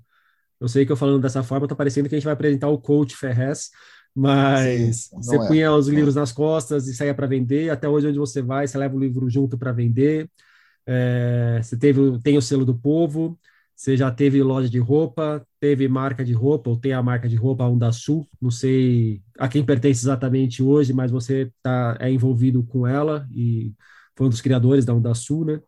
[0.60, 2.78] Eu sei que eu falando dessa forma, está parecendo que a gente vai apresentar o
[2.78, 3.70] coach Ferrez,
[4.14, 5.46] mas Sim, você é.
[5.48, 8.78] punha os livros nas costas e saía para vender, até hoje onde você vai, você
[8.78, 10.30] leva o livro junto para vender.
[10.86, 13.38] É, você teve, tem o selo do povo,
[13.74, 17.36] você já teve loja de roupa, teve marca de roupa, ou tem a marca de
[17.36, 22.62] roupa Onda Sul, não sei a quem pertence exatamente hoje, mas você tá, é envolvido
[22.64, 23.74] com ela e
[24.16, 25.60] foi um dos criadores da Onda Sul, né?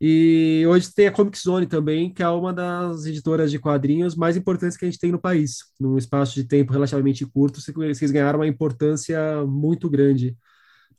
[0.00, 4.34] E hoje tem a Comic Zone também, que é uma das editoras de quadrinhos mais
[4.34, 5.58] importantes que a gente tem no país.
[5.78, 10.34] Num espaço de tempo relativamente curto, vocês ganharam uma importância muito grande.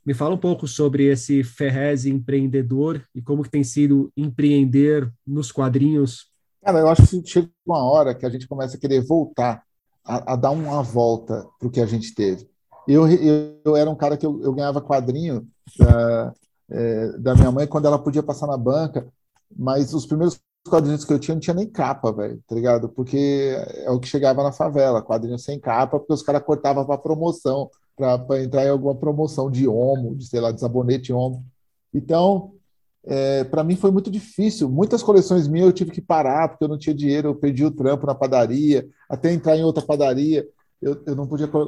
[0.06, 5.52] Me fala um pouco sobre esse Ferrez empreendedor e como que tem sido empreender nos
[5.52, 6.28] quadrinhos.
[6.64, 9.64] Cara, eu acho que chega uma hora que a gente começa a querer voltar,
[10.06, 12.48] a, a dar uma volta para o que a gente teve.
[12.88, 15.48] Eu, eu, eu, era um cara que eu, eu ganhava quadrinho
[15.80, 16.32] uh,
[16.72, 19.08] é, da minha mãe quando ela podia passar na banca,
[19.56, 22.90] mas os primeiros quadrinhos que eu tinha não tinha nem capa, velho, tá ligado?
[22.90, 23.56] Porque
[23.86, 27.70] é o que chegava na favela, quadrinho sem capa, porque os caras cortavam para promoção,
[27.96, 31.44] para entrar em alguma promoção de homo, de sei lá, de sabonete homo.
[31.94, 32.54] Então,
[33.04, 34.70] é, para mim foi muito difícil.
[34.70, 37.72] Muitas coleções minhas eu tive que parar porque eu não tinha dinheiro, eu perdi o
[37.72, 40.48] trampo na padaria, até entrar em outra padaria,
[40.82, 41.66] eu, eu não podia co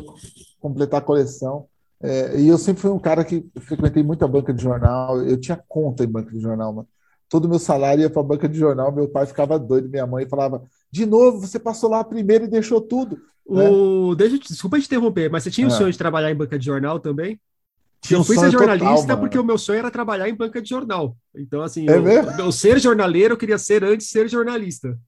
[0.59, 1.67] completar a coleção.
[2.03, 5.39] É, e eu sempre fui um cara que frequentei muito a banca de jornal, eu
[5.39, 6.87] tinha conta em banca de jornal, mano.
[7.29, 10.05] Todo o meu salário ia para a banca de jornal, meu pai ficava doido, minha
[10.05, 13.17] mãe falava: de novo, você passou lá primeiro e deixou tudo.
[13.49, 13.69] Né?
[13.69, 14.13] O...
[14.15, 15.73] Deixa, desculpa te interromper, mas você tinha o é.
[15.73, 17.39] sonho de trabalhar em banca de jornal também?
[18.01, 20.67] Tinha eu fui ser jornalista total, porque o meu sonho era trabalhar em banca de
[20.67, 21.15] jornal.
[21.33, 22.05] Então, assim, é eu,
[22.37, 24.99] eu, ser jornaleiro, eu queria ser antes ser jornalista.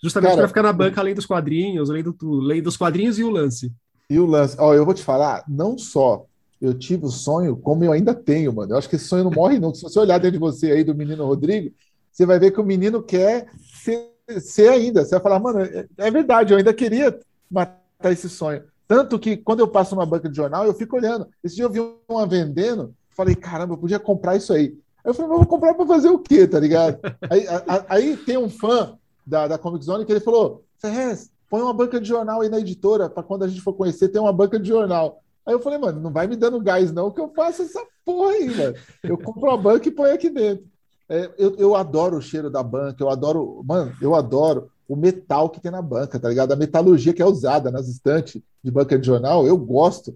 [0.00, 3.30] Justamente para ficar na banca além dos quadrinhos, além, do, além dos quadrinhos e o
[3.30, 3.72] lance.
[4.10, 6.24] E o lance, ó, eu vou te falar, não só
[6.60, 8.72] eu tive o sonho, como eu ainda tenho, mano.
[8.72, 9.74] Eu acho que esse sonho não morre, não.
[9.74, 11.72] Se você olhar dentro de você aí, do menino Rodrigo,
[12.10, 13.48] você vai ver que o menino quer
[13.82, 15.04] ser, ser ainda.
[15.04, 17.16] Você vai falar, mano, é, é verdade, eu ainda queria
[17.50, 18.64] matar esse sonho.
[18.88, 21.28] Tanto que quando eu passo numa banca de jornal, eu fico olhando.
[21.44, 24.76] Esse dia eu vi uma vendendo, falei, caramba, eu podia comprar isso aí.
[25.04, 26.98] Aí eu falei, mas vou comprar para fazer o quê, tá ligado?
[27.30, 31.62] aí, a, aí tem um fã da, da Comic Zone que ele falou, Ferrez, põe
[31.62, 34.32] uma banca de jornal aí na editora, para quando a gente for conhecer, tem uma
[34.32, 35.22] banca de jornal.
[35.46, 38.32] Aí eu falei, mano, não vai me dando gás, não, que eu faço essa porra
[38.32, 38.76] aí, mano.
[39.02, 40.66] Eu compro a banca e põe aqui dentro.
[41.08, 45.48] É, eu, eu adoro o cheiro da banca, eu adoro, mano, eu adoro o metal
[45.48, 46.52] que tem na banca, tá ligado?
[46.52, 50.14] A metalurgia que é usada nas estantes de banca de jornal, eu gosto.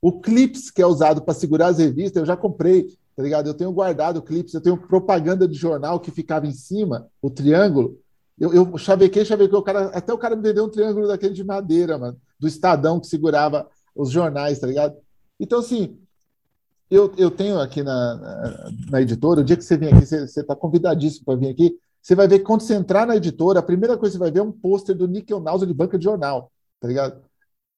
[0.00, 3.46] O clips que é usado para segurar as revistas, eu já comprei, tá ligado?
[3.46, 7.98] Eu tenho guardado clips, eu tenho propaganda de jornal que ficava em cima, o triângulo.
[8.40, 11.44] Eu, eu chavequei, chavequei, o cara, até o cara me vendeu um triângulo daquele de
[11.44, 14.96] madeira, mano, do Estadão que segurava os jornais, tá ligado?
[15.38, 15.98] Então, assim,
[16.90, 20.40] eu, eu tenho aqui na, na, na editora, o dia que você vem aqui, você
[20.40, 23.62] está convidadíssimo para vir aqui, você vai ver que quando você entrar na editora, a
[23.62, 26.04] primeira coisa que você vai ver é um pôster do Nickel Nausa de banca de
[26.04, 27.20] jornal, tá ligado?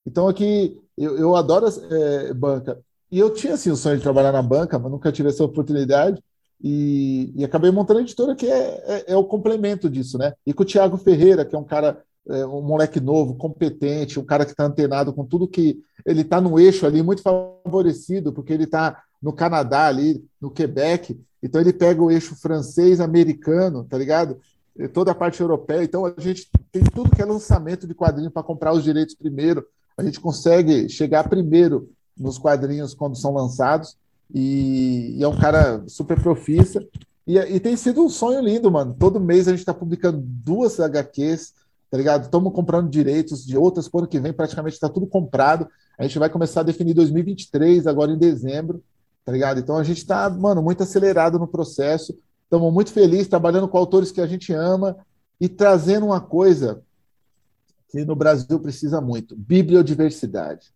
[0.06, 2.80] Então, aqui, eu, eu adoro é, banca.
[3.10, 6.22] E eu tinha, assim, o sonho de trabalhar na banca, mas nunca tive essa oportunidade.
[6.62, 10.32] E, e acabei montando a editora, que é, é, é, o complemento disso, né?
[10.46, 14.24] E com o Tiago Ferreira, que é um cara é, um moleque novo, competente, um
[14.24, 18.52] cara que está antenado com tudo que ele está no eixo ali, muito favorecido, porque
[18.52, 23.98] ele está no Canadá ali, no Quebec, então ele pega o eixo francês, americano, tá
[23.98, 24.38] ligado?
[24.76, 25.82] E toda a parte europeia.
[25.82, 29.66] Então a gente tem tudo que é lançamento de quadrinho para comprar os direitos primeiro.
[29.96, 33.96] A gente consegue chegar primeiro nos quadrinhos quando são lançados.
[34.34, 36.84] E, e é um cara super profissa.
[37.26, 38.96] E, e, tem sido um sonho lindo, mano.
[38.98, 41.54] Todo mês a gente está publicando duas HQs
[41.92, 42.22] tá ligado?
[42.22, 45.68] Estamos comprando direitos de outras para o ano que vem, praticamente está tudo comprado.
[45.98, 48.82] A gente vai começar a definir 2023, agora em dezembro,
[49.26, 49.60] tá ligado?
[49.60, 52.18] Então a gente está, mano, muito acelerado no processo.
[52.44, 54.96] Estamos muito felizes trabalhando com autores que a gente ama
[55.38, 56.82] e trazendo uma coisa
[57.90, 60.72] que no Brasil precisa muito: bibliodiversidade.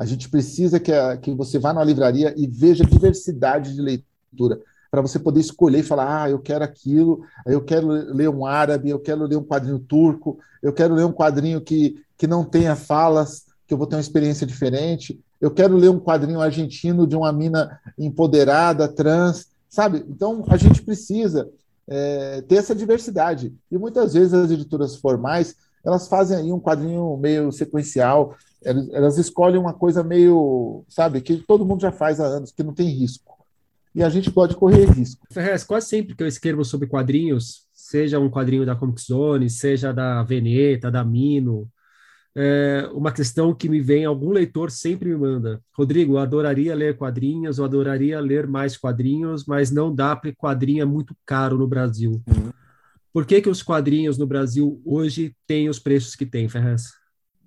[0.00, 4.58] A gente precisa que, a, que você vá na livraria e veja diversidade de leitura
[4.90, 8.88] para você poder escolher e falar: ah, eu quero aquilo, eu quero ler um árabe,
[8.88, 12.74] eu quero ler um quadrinho turco, eu quero ler um quadrinho que, que não tenha
[12.74, 17.14] falas, que eu vou ter uma experiência diferente, eu quero ler um quadrinho argentino de
[17.14, 20.02] uma mina empoderada, trans, sabe?
[20.08, 21.46] Então, a gente precisa
[21.86, 23.54] é, ter essa diversidade.
[23.70, 29.18] E muitas vezes as editoras formais elas fazem aí um quadrinho meio sequencial, elas, elas
[29.18, 32.88] escolhem uma coisa meio, sabe, que todo mundo já faz há anos, que não tem
[32.88, 33.40] risco
[33.94, 35.26] e a gente pode correr risco.
[35.30, 39.92] Ferrez, quase sempre que eu escrevo sobre quadrinhos, seja um quadrinho da Comic Zone, seja
[39.92, 41.68] da Veneta, da Mino,
[42.34, 45.60] é uma questão que me vem, algum leitor sempre me manda.
[45.76, 50.82] Rodrigo, eu adoraria ler quadrinhos, eu adoraria ler mais quadrinhos, mas não dá porque quadrinho
[50.82, 52.22] é muito caro no Brasil.
[52.28, 52.52] Uhum.
[53.12, 56.99] Por que, que os quadrinhos no Brasil hoje têm os preços que têm, Ferrez?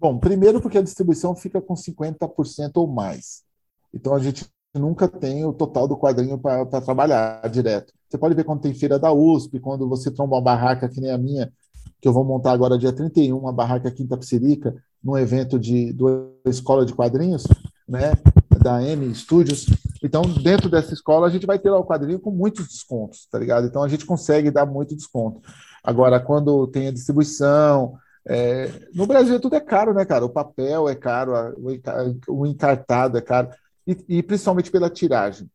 [0.04, 3.41] Bom, primeiro porque a distribuição fica com 50% ou mais.
[3.93, 4.45] Então a gente
[4.76, 7.93] nunca tem o total do quadrinho para trabalhar direto.
[8.10, 11.10] Você pode ver quando tem feira da USP, quando você tromba uma barraca que nem
[11.10, 11.49] a minha,
[12.01, 15.93] que eu vou montar agora dia 31, uma barraca aqui em Tapsirica, num evento de,
[15.93, 17.47] da escola de quadrinhos,
[17.88, 18.12] né,
[18.62, 19.68] da M Studios.
[20.04, 23.39] Então, dentro dessa escola, a gente vai ter lá o quadrinho com muitos descontos, tá
[23.39, 23.68] ligado?
[23.68, 25.39] Então, a gente consegue dar muito desconto.
[25.82, 30.26] Agora, quando tem a distribuição, é, no Brasil tudo é caro, né, cara?
[30.26, 31.34] O papel é caro,
[32.28, 33.50] o encartado é caro,
[33.86, 35.50] e, e, principalmente pela tiragem.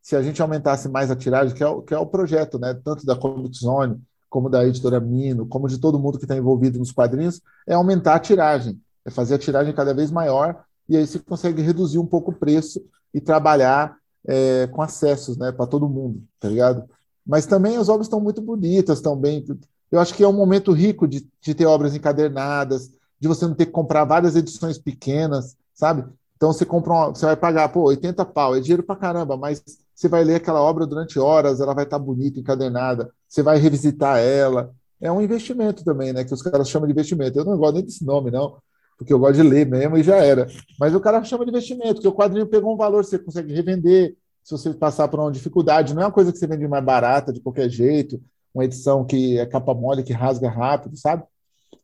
[0.00, 2.72] Se a gente aumentasse mais a tiragem, que é o, que é o projeto, né,
[2.82, 6.78] tanto da Comic Zone, como da editora Mino, como de todo mundo que está envolvido
[6.78, 11.06] nos quadrinhos, é aumentar a tiragem, é fazer a tiragem cada vez maior, e aí
[11.06, 12.80] você consegue reduzir um pouco o preço
[13.12, 13.96] e trabalhar
[14.26, 16.88] é, com acessos né, para todo mundo, tá ligado?
[17.26, 19.44] Mas também as obras estão muito bonitas, estão bem.
[19.90, 23.54] Eu acho que é um momento rico de, de ter obras encadernadas, de você não
[23.54, 26.04] ter que comprar várias edições pequenas, sabe?
[26.36, 29.62] Então você compra uma, você vai pagar, pô, 80 pau, é dinheiro pra caramba, mas
[29.94, 33.58] você vai ler aquela obra durante horas, ela vai estar tá bonita, encadernada, você vai
[33.58, 34.72] revisitar ela.
[35.00, 36.24] É um investimento também, né?
[36.24, 37.38] Que os caras chamam de investimento.
[37.38, 38.56] Eu não gosto nem desse nome, não,
[38.96, 40.46] porque eu gosto de ler mesmo e já era.
[40.78, 44.16] Mas o cara chama de investimento, porque o quadrinho pegou um valor, você consegue revender,
[44.42, 45.94] se você passar por uma dificuldade.
[45.94, 48.20] Não é uma coisa que você vende mais barata, de qualquer jeito,
[48.54, 51.24] uma edição que é capa mole, que rasga rápido, sabe?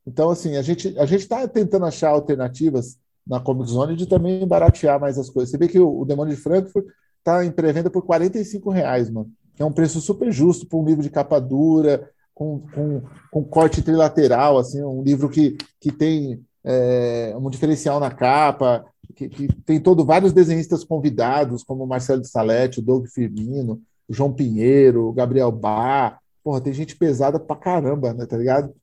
[0.06, 5.00] Então, assim, a gente a está tentando achar alternativas na Comic Zone de também baratear
[5.00, 5.50] mais as coisas.
[5.50, 6.86] Você vê que o, Demônio de Frankfurt
[7.18, 9.30] está em pré-venda por 45 reais, mano.
[9.56, 13.44] Que é um preço super justo para um livro de capa dura, com, com, com
[13.44, 18.84] corte trilateral, assim, um livro que, que tem é, um diferencial na capa,
[19.14, 24.12] que, que, tem todo vários desenhistas convidados, como Marcelo de Salete, o Doug Firmino, o
[24.12, 26.18] João Pinheiro, o Gabriel Bar.
[26.44, 28.74] Porra, tem gente pesada pra caramba, né, tá ligado?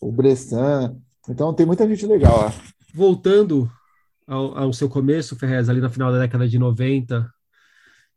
[0.00, 0.96] O Bressan.
[1.28, 2.52] Então tem muita gente legal lá.
[2.92, 3.70] Voltando
[4.26, 7.32] ao, ao seu começo, Ferrez, ali no final da década de 90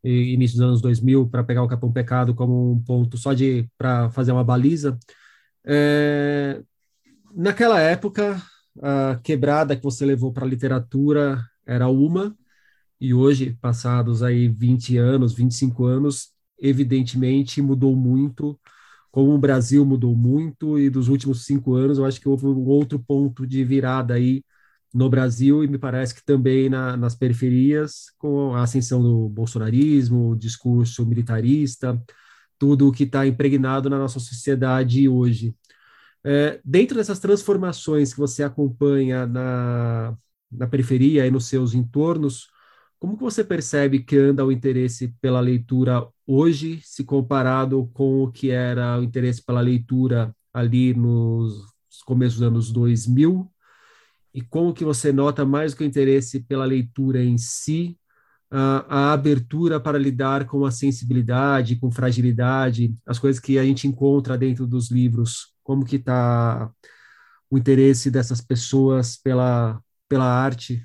[0.03, 3.69] e início dos anos 2000, para pegar o Capão Pecado como um ponto só de
[3.77, 4.97] para fazer uma baliza.
[5.63, 6.61] É,
[7.35, 8.41] naquela época,
[8.81, 12.35] a quebrada que você levou para a literatura era uma,
[12.99, 18.59] e hoje, passados aí 20 anos, 25 anos, evidentemente mudou muito,
[19.11, 22.65] como o Brasil mudou muito, e dos últimos cinco anos eu acho que houve um
[22.67, 24.43] outro ponto de virada aí
[24.93, 30.31] no Brasil e me parece que também na, nas periferias, com a ascensão do bolsonarismo,
[30.31, 32.01] o discurso militarista,
[32.57, 35.55] tudo o que está impregnado na nossa sociedade hoje.
[36.23, 40.17] É, dentro dessas transformações que você acompanha na,
[40.51, 42.49] na periferia e nos seus entornos,
[42.99, 48.31] como que você percebe que anda o interesse pela leitura hoje, se comparado com o
[48.31, 51.65] que era o interesse pela leitura ali nos
[52.05, 53.51] começos dos anos 2000?
[54.33, 57.97] E como que você nota mais do que o interesse pela leitura em si,
[58.49, 63.87] a, a abertura para lidar com a sensibilidade, com fragilidade, as coisas que a gente
[63.87, 65.53] encontra dentro dos livros?
[65.63, 66.71] Como que está
[67.49, 69.79] o interesse dessas pessoas pela,
[70.09, 70.83] pela arte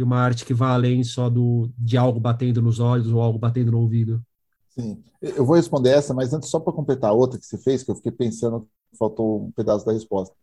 [0.00, 3.38] e uma arte que vai além só do, de algo batendo nos olhos ou algo
[3.38, 4.22] batendo no ouvido?
[4.70, 7.82] Sim, eu vou responder essa, mas antes, só para completar a outra que você fez,
[7.82, 8.66] que eu fiquei pensando,
[8.98, 10.34] faltou um pedaço da resposta.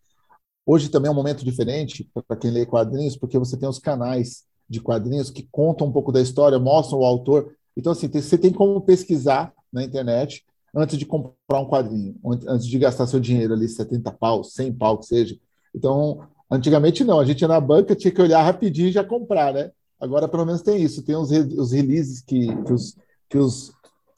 [0.66, 4.44] Hoje também é um momento diferente para quem lê quadrinhos, porque você tem os canais
[4.70, 7.56] de quadrinhos que contam um pouco da história, mostram o autor.
[7.76, 10.46] Então, assim, você tem como pesquisar na internet
[10.76, 12.16] antes de comprar um quadrinho,
[12.48, 15.38] antes de gastar seu dinheiro ali, 70 pau, 100 pau, que seja.
[15.74, 19.54] Então, Antigamente não, a gente ia na banca, tinha que olhar rapidinho e já comprar,
[19.54, 19.72] né?
[20.00, 22.96] Agora pelo menos tem isso, tem os, os releases que, que, os,
[23.30, 23.74] que os,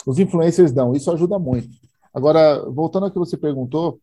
[0.05, 1.69] os influencers dão, isso ajuda muito.
[2.13, 3.99] Agora, voltando ao que você perguntou,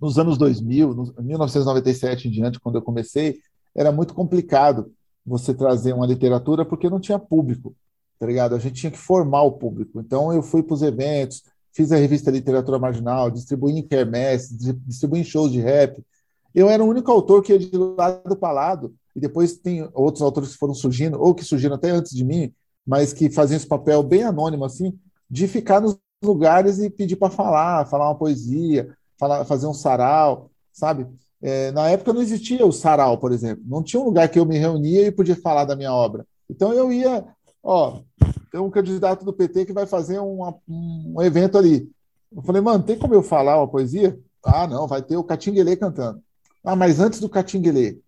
[0.00, 3.38] nos anos 2000, no, 1997 em diante, quando eu comecei,
[3.74, 4.92] era muito complicado
[5.24, 7.74] você trazer uma literatura porque não tinha público,
[8.18, 8.54] tá ligado?
[8.54, 10.00] A gente tinha que formar o público.
[10.00, 11.42] Então eu fui para os eventos,
[11.72, 14.56] fiz a revista Literatura Marginal, distribuí em quermesse,
[14.86, 16.02] distribuí em shows de rap,
[16.54, 20.22] eu era o único autor que ia de lado para lado, e depois tem outros
[20.22, 22.52] autores que foram surgindo, ou que surgiram até antes de mim,
[22.86, 24.98] mas que faziam esse papel bem anônimo, assim,
[25.28, 30.50] de ficar nos lugares e pedir para falar, falar uma poesia, falar, fazer um sarau,
[30.72, 31.06] sabe?
[31.42, 33.62] É, na época não existia o sarau, por exemplo.
[33.66, 36.26] Não tinha um lugar que eu me reunia e podia falar da minha obra.
[36.48, 37.24] Então eu ia,
[37.62, 38.00] ó,
[38.50, 41.90] tem um candidato do PT que vai fazer uma, um evento ali.
[42.34, 44.18] Eu falei, mano, tem como eu falar uma poesia?
[44.44, 46.22] Ah, não, vai ter o Catinguelê cantando.
[46.64, 47.98] Ah, mas antes do Catinguelê.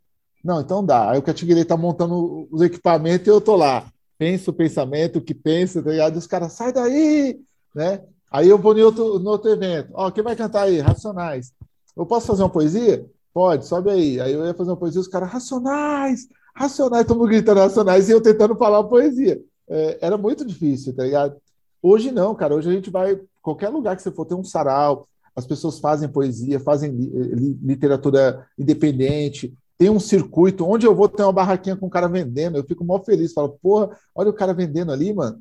[0.45, 1.11] Não, então dá.
[1.11, 3.87] Aí o Catinguelê tá montando os equipamentos e eu tô lá.
[4.19, 6.17] Penso o pensamento, o que pensa, tá ligado?
[6.17, 7.41] Os caras, sai daí!
[7.75, 8.03] Né?
[8.31, 9.91] Aí eu vou no outro, no outro evento.
[9.95, 10.81] Ó, quem vai cantar aí?
[10.81, 11.53] Racionais.
[11.97, 13.07] Eu posso fazer uma poesia?
[13.33, 14.21] Pode, sobe aí.
[14.21, 18.13] Aí eu ia fazer uma poesia, os caras, racionais, racionais, todo mundo gritando racionais e
[18.13, 19.41] eu tentando falar uma poesia.
[19.69, 21.37] é, era muito difícil, tá ligado?
[21.83, 22.55] Hoje não, cara.
[22.55, 26.09] Hoje a gente vai, qualquer lugar que você for, tem um sarau, as pessoas fazem
[26.09, 30.65] poesia, fazem li, literatura independente, tem um circuito.
[30.67, 32.57] Onde eu vou, tem uma barraquinha com o cara vendendo.
[32.57, 33.33] Eu fico mó feliz.
[33.33, 35.41] Falo, porra, olha o cara vendendo ali, mano,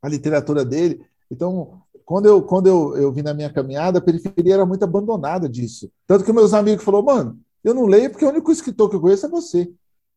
[0.00, 1.04] a literatura dele.
[1.30, 5.48] Então, quando eu, quando eu, eu vim na minha caminhada, a periferia era muito abandonada
[5.48, 5.90] disso.
[6.06, 9.00] Tanto que meus amigos falaram, mano, eu não leio porque o único escritor que eu
[9.00, 9.70] conheço é você.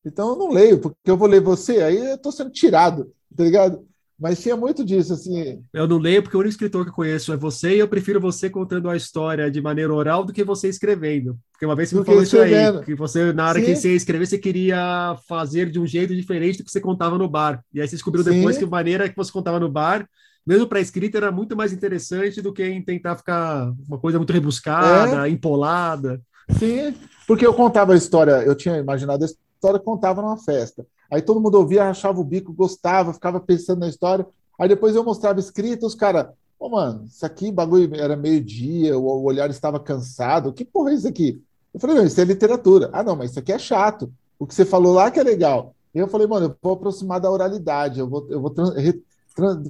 [0.03, 3.43] Então eu não leio, porque eu vou ler você, aí eu estou sendo tirado, tá
[3.43, 3.85] ligado?
[4.17, 5.61] Mas tinha muito disso, assim.
[5.73, 8.19] Eu não leio porque o único escritor que eu conheço é você e eu prefiro
[8.19, 11.37] você contando a história de maneira oral do que você escrevendo.
[11.51, 12.53] Porque uma vez você me falou isso aí,
[12.85, 13.65] que você, na hora Sim.
[13.65, 17.17] que você ia escrever, você queria fazer de um jeito diferente do que você contava
[17.17, 17.61] no bar.
[17.73, 18.31] E aí você descobriu Sim.
[18.31, 20.07] depois que a maneira que você contava no bar,
[20.47, 24.31] mesmo para escrita, era muito mais interessante do que em tentar ficar uma coisa muito
[24.31, 25.31] rebuscada, é.
[25.31, 26.21] empolada.
[26.57, 26.95] Sim,
[27.27, 30.85] porque eu contava a história, eu tinha imaginado a história, contava numa festa.
[31.11, 34.25] Aí todo mundo ouvia, achava o bico, gostava, ficava pensando na história.
[34.59, 36.27] Aí depois eu mostrava escrita, os caras,
[36.59, 40.95] ô oh, mano, isso aqui, bagulho era meio-dia, o olhar estava cansado, que porra é
[40.95, 41.41] isso aqui?
[41.73, 42.89] Eu falei, não, isso é literatura.
[42.93, 44.11] Ah, não, mas isso aqui é chato.
[44.39, 45.75] O que você falou lá que é legal.
[45.93, 49.01] E eu falei, mano, eu vou aproximar da oralidade, eu vou, eu vou, re,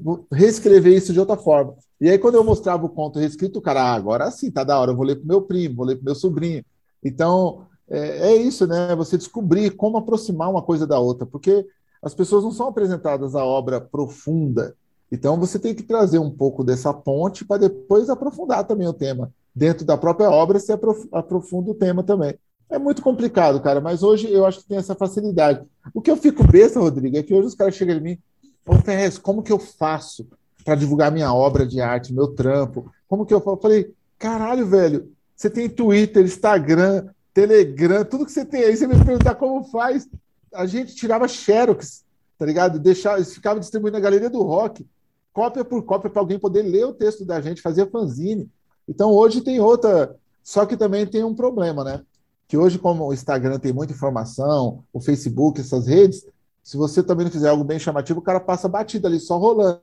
[0.04, 1.76] vou reescrever isso de outra forma.
[2.00, 4.80] E aí, quando eu mostrava o conto reescrito, o cara, ah, agora sim, tá da
[4.80, 6.64] hora, eu vou ler pro meu primo, vou ler pro meu sobrinho.
[7.04, 8.96] Então, é, é, isso, né?
[8.96, 11.66] Você descobrir como aproximar uma coisa da outra, porque
[12.02, 14.76] as pessoas não são apresentadas a obra profunda.
[15.12, 19.32] Então você tem que trazer um pouco dessa ponte para depois aprofundar também o tema.
[19.54, 20.74] Dentro da própria obra, você
[21.12, 22.38] aprofunda o tema também.
[22.70, 25.64] É muito complicado, cara, mas hoje eu acho que tem essa facilidade.
[25.94, 28.18] O que eu fico besta, Rodrigo, é que hoje os caras chegam em mim,
[28.66, 30.28] ô Ferrez, como que eu faço
[30.66, 32.92] para divulgar minha obra de arte, meu trampo?
[33.08, 33.58] Como que eu faço?
[33.58, 38.88] Eu falei, caralho, velho, você tem Twitter, Instagram, Telegram, tudo que você tem aí, você
[38.88, 40.08] me perguntar como faz.
[40.54, 42.06] A gente tirava xerox,
[42.40, 42.80] tá ligado?
[42.80, 44.88] Deixava, ficava distribuindo na galeria do rock,
[45.34, 48.50] cópia por cópia, para alguém poder ler o texto da gente, fazia fanzine.
[48.88, 50.16] Então hoje tem outra.
[50.42, 52.02] Só que também tem um problema, né?
[52.48, 56.26] Que hoje, como o Instagram tem muita informação, o Facebook, essas redes,
[56.64, 59.82] se você também não fizer algo bem chamativo, o cara passa batida ali, só rolando.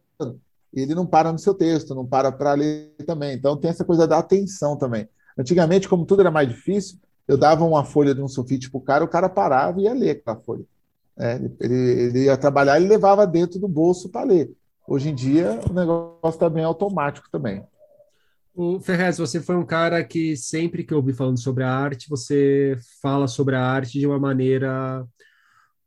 [0.72, 3.34] E ele não para no seu texto, não para para ler também.
[3.34, 5.07] Então tem essa coisa da atenção também.
[5.36, 6.96] Antigamente, como tudo era mais difícil,
[7.27, 9.95] eu dava uma folha de um sulfite para o cara, o cara parava e ia
[9.95, 10.64] ler aquela folha.
[11.18, 14.51] É, ele, ele, ia trabalhar e levava dentro do bolso para ler.
[14.87, 17.62] Hoje em dia, o negócio está bem automático também.
[18.55, 22.09] O Ferrez, você foi um cara que sempre que eu ouvi falando sobre a arte,
[22.09, 25.07] você fala sobre a arte de uma maneira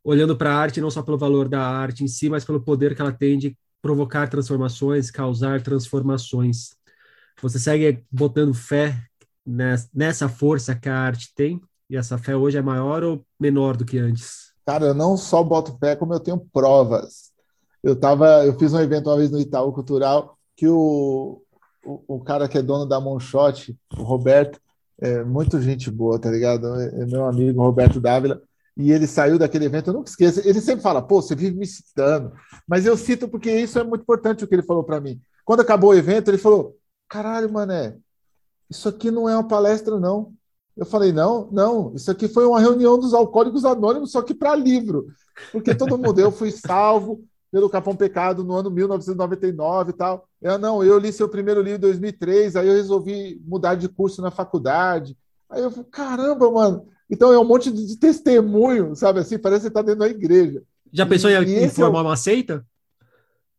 [0.04, 2.96] olhando para a arte não só pelo valor da arte em si, mas pelo poder
[2.96, 6.76] que ela tem de provocar transformações, causar transformações.
[7.42, 8.96] Você segue botando fé
[9.46, 11.62] nessa força que a arte tem?
[11.90, 14.54] E essa fé hoje é maior ou menor do que antes?
[14.66, 17.32] Cara, eu não só boto fé, como eu tenho provas.
[17.84, 21.42] Eu tava, eu fiz um evento uma vez no Itaú Cultural que o,
[21.86, 24.60] o, o cara que é dono da Monshot, o Roberto,
[25.00, 26.68] é muito gente boa, tá ligado?
[26.80, 28.42] É meu amigo Roberto Dávila,
[28.78, 30.42] e ele saiu daquele evento, eu nunca esqueço.
[30.46, 32.34] Ele sempre fala, pô, você vive me citando,
[32.68, 35.20] mas eu cito porque isso é muito importante o que ele falou para mim.
[35.46, 36.76] Quando acabou o evento, ele falou:
[37.08, 37.96] caralho, mané,
[38.70, 40.34] isso aqui não é uma palestra, não.
[40.76, 44.56] Eu falei, não, não, isso aqui foi uma reunião dos alcoólicos anônimos, só que para
[44.56, 45.08] livro.
[45.52, 50.28] Porque todo mundo, eu fui salvo pelo Capão Pecado no ano 1999 e tal.
[50.42, 54.22] Eu, não, eu li seu primeiro livro em 2003, aí eu resolvi mudar de curso
[54.22, 55.18] na faculdade.
[55.50, 56.88] Aí eu falei, caramba, mano.
[57.10, 59.38] Então é um monte de testemunho, sabe assim?
[59.38, 60.62] Parece que você está dentro da igreja.
[60.92, 62.06] Já pensou e, em, em formar é o...
[62.06, 62.66] uma seita?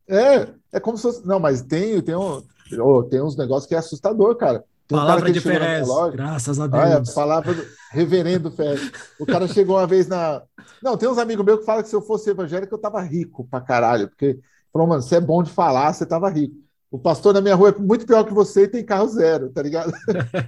[0.08, 1.26] É, é como se fosse.
[1.26, 2.42] Não, mas tem, tem, um,
[2.80, 4.64] oh, tem uns negócios que é assustador, cara.
[4.88, 6.82] Tem palavra um de Ferrez, graças a Deus.
[6.82, 8.92] Ah, é, palavra do reverendo Ferrez.
[9.18, 10.42] O cara chegou uma vez na.
[10.82, 13.46] Não, tem uns amigos meus que falam que se eu fosse evangélico eu tava rico
[13.50, 14.38] pra caralho, porque
[14.72, 16.54] falou, mano, você é bom de falar, você tava rico.
[16.90, 19.60] O pastor na minha rua é muito pior que você e tem carro zero, tá
[19.60, 19.92] ligado?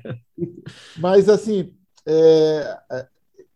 [0.99, 1.75] Mas, assim,
[2.07, 3.07] é, é,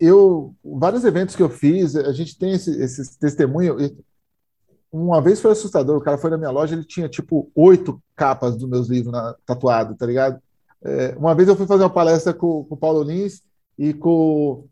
[0.01, 3.77] eu, vários eventos que eu fiz, a gente tem esse, esse testemunho.
[4.91, 8.57] Uma vez foi assustador, o cara foi na minha loja, ele tinha tipo oito capas
[8.57, 10.43] dos meus livros na, tatuado, tá ligado?
[10.85, 13.43] É, uma vez eu fui fazer uma palestra com, com o Paulo Lins
[13.79, 14.67] e com,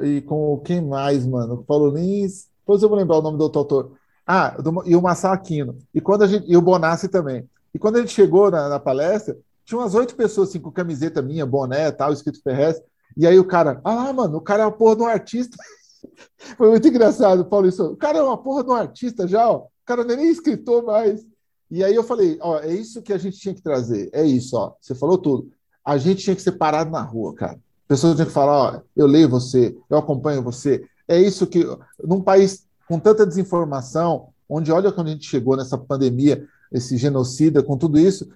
[0.00, 1.54] e com quem mais, mano?
[1.54, 3.92] O Paulo Lins, depois eu vou lembrar o nome do outro autor.
[4.26, 5.78] Ah, do, e o Massal Aquino.
[5.94, 7.48] E, quando a gente, e o Bonassi também.
[7.74, 11.22] E quando a gente chegou na, na palestra, tinha umas oito pessoas assim, com camiseta
[11.22, 12.80] minha, boné tal, escrito Ferrez.
[13.16, 15.56] E aí o cara, ah, mano, o cara é uma porra de um artista.
[16.56, 17.68] Foi muito engraçado, Paulo.
[17.68, 17.84] Isso.
[17.84, 19.58] O cara é uma porra de um artista já, ó.
[19.58, 21.24] O cara não é nem escritor mais.
[21.70, 24.10] E aí eu falei, ó, é isso que a gente tinha que trazer.
[24.12, 24.74] É isso, ó.
[24.80, 25.50] Você falou tudo.
[25.84, 27.58] A gente tinha que ser parado na rua, cara.
[27.86, 30.84] Pessoas tinham que falar, ó, eu leio você, eu acompanho você.
[31.08, 31.64] É isso que,
[32.02, 37.62] num país com tanta desinformação, onde olha quando a gente chegou nessa pandemia, esse genocida,
[37.62, 38.28] com tudo isso,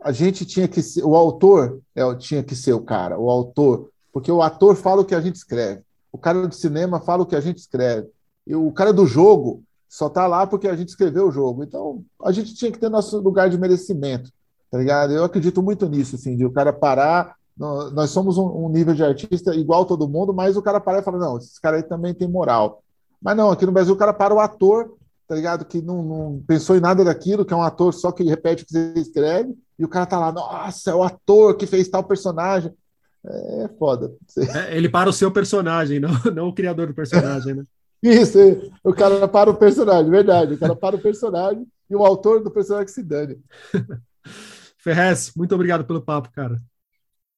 [0.00, 3.90] a gente tinha que ser, o autor é, tinha que ser o cara, o autor,
[4.12, 5.82] porque o ator fala o que a gente escreve,
[6.12, 8.08] o cara do cinema fala o que a gente escreve,
[8.46, 11.62] e o cara do jogo só está lá porque a gente escreveu o jogo.
[11.62, 14.30] Então, a gente tinha que ter nosso lugar de merecimento,
[14.70, 15.12] tá ligado?
[15.12, 17.34] Eu acredito muito nisso, assim, de o cara parar.
[17.56, 21.18] Nós somos um, nível de artista igual todo mundo, mas o cara parar e fala:
[21.18, 22.82] não, esse cara aí também tem moral.
[23.22, 24.94] Mas não, aqui no Brasil o cara para o ator,
[25.26, 25.64] tá ligado?
[25.64, 28.66] Que não, não, pensou em nada daquilo, que é um ator só que repete o
[28.66, 32.04] que você escreve, e o cara tá lá, nossa, é o ator que fez tal
[32.04, 32.72] personagem.
[33.24, 34.14] É foda.
[34.38, 37.64] É, ele para o seu personagem, não, não o criador do personagem, né?
[38.02, 38.38] Isso,
[38.84, 40.54] o cara para o personagem, verdade.
[40.54, 43.38] O cara para o personagem e o autor do personagem que se dane.
[44.78, 46.60] Ferrez, muito obrigado pelo papo, cara.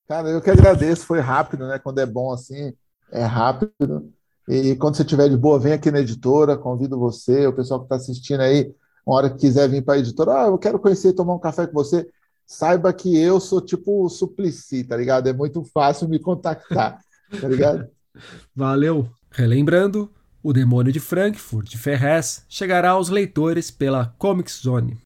[0.06, 1.78] Cara, eu que agradeço, foi rápido, né?
[1.78, 2.72] Quando é bom assim,
[3.12, 4.12] é rápido.
[4.48, 7.86] E quando você tiver de boa, vem aqui na editora, convido você, o pessoal que
[7.86, 8.74] está assistindo aí,
[9.06, 11.66] uma hora que quiser vir para a editora, ah, eu quero conhecer, tomar um café
[11.66, 12.08] com você,
[12.46, 15.28] saiba que eu sou tipo o Suplicy, tá ligado?
[15.28, 16.98] É muito fácil me contactar,
[17.38, 17.88] tá ligado?
[18.56, 19.06] Valeu.
[19.30, 20.10] Relembrando,
[20.42, 24.98] o Demônio de Frankfurt, de Ferrez, chegará aos leitores pela Comic Zone.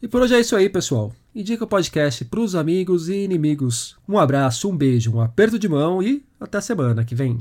[0.00, 1.12] E por hoje é isso aí, pessoal.
[1.34, 3.96] Indica o podcast para os amigos e inimigos.
[4.08, 7.38] Um abraço, um beijo, um aperto de mão e até semana que vem.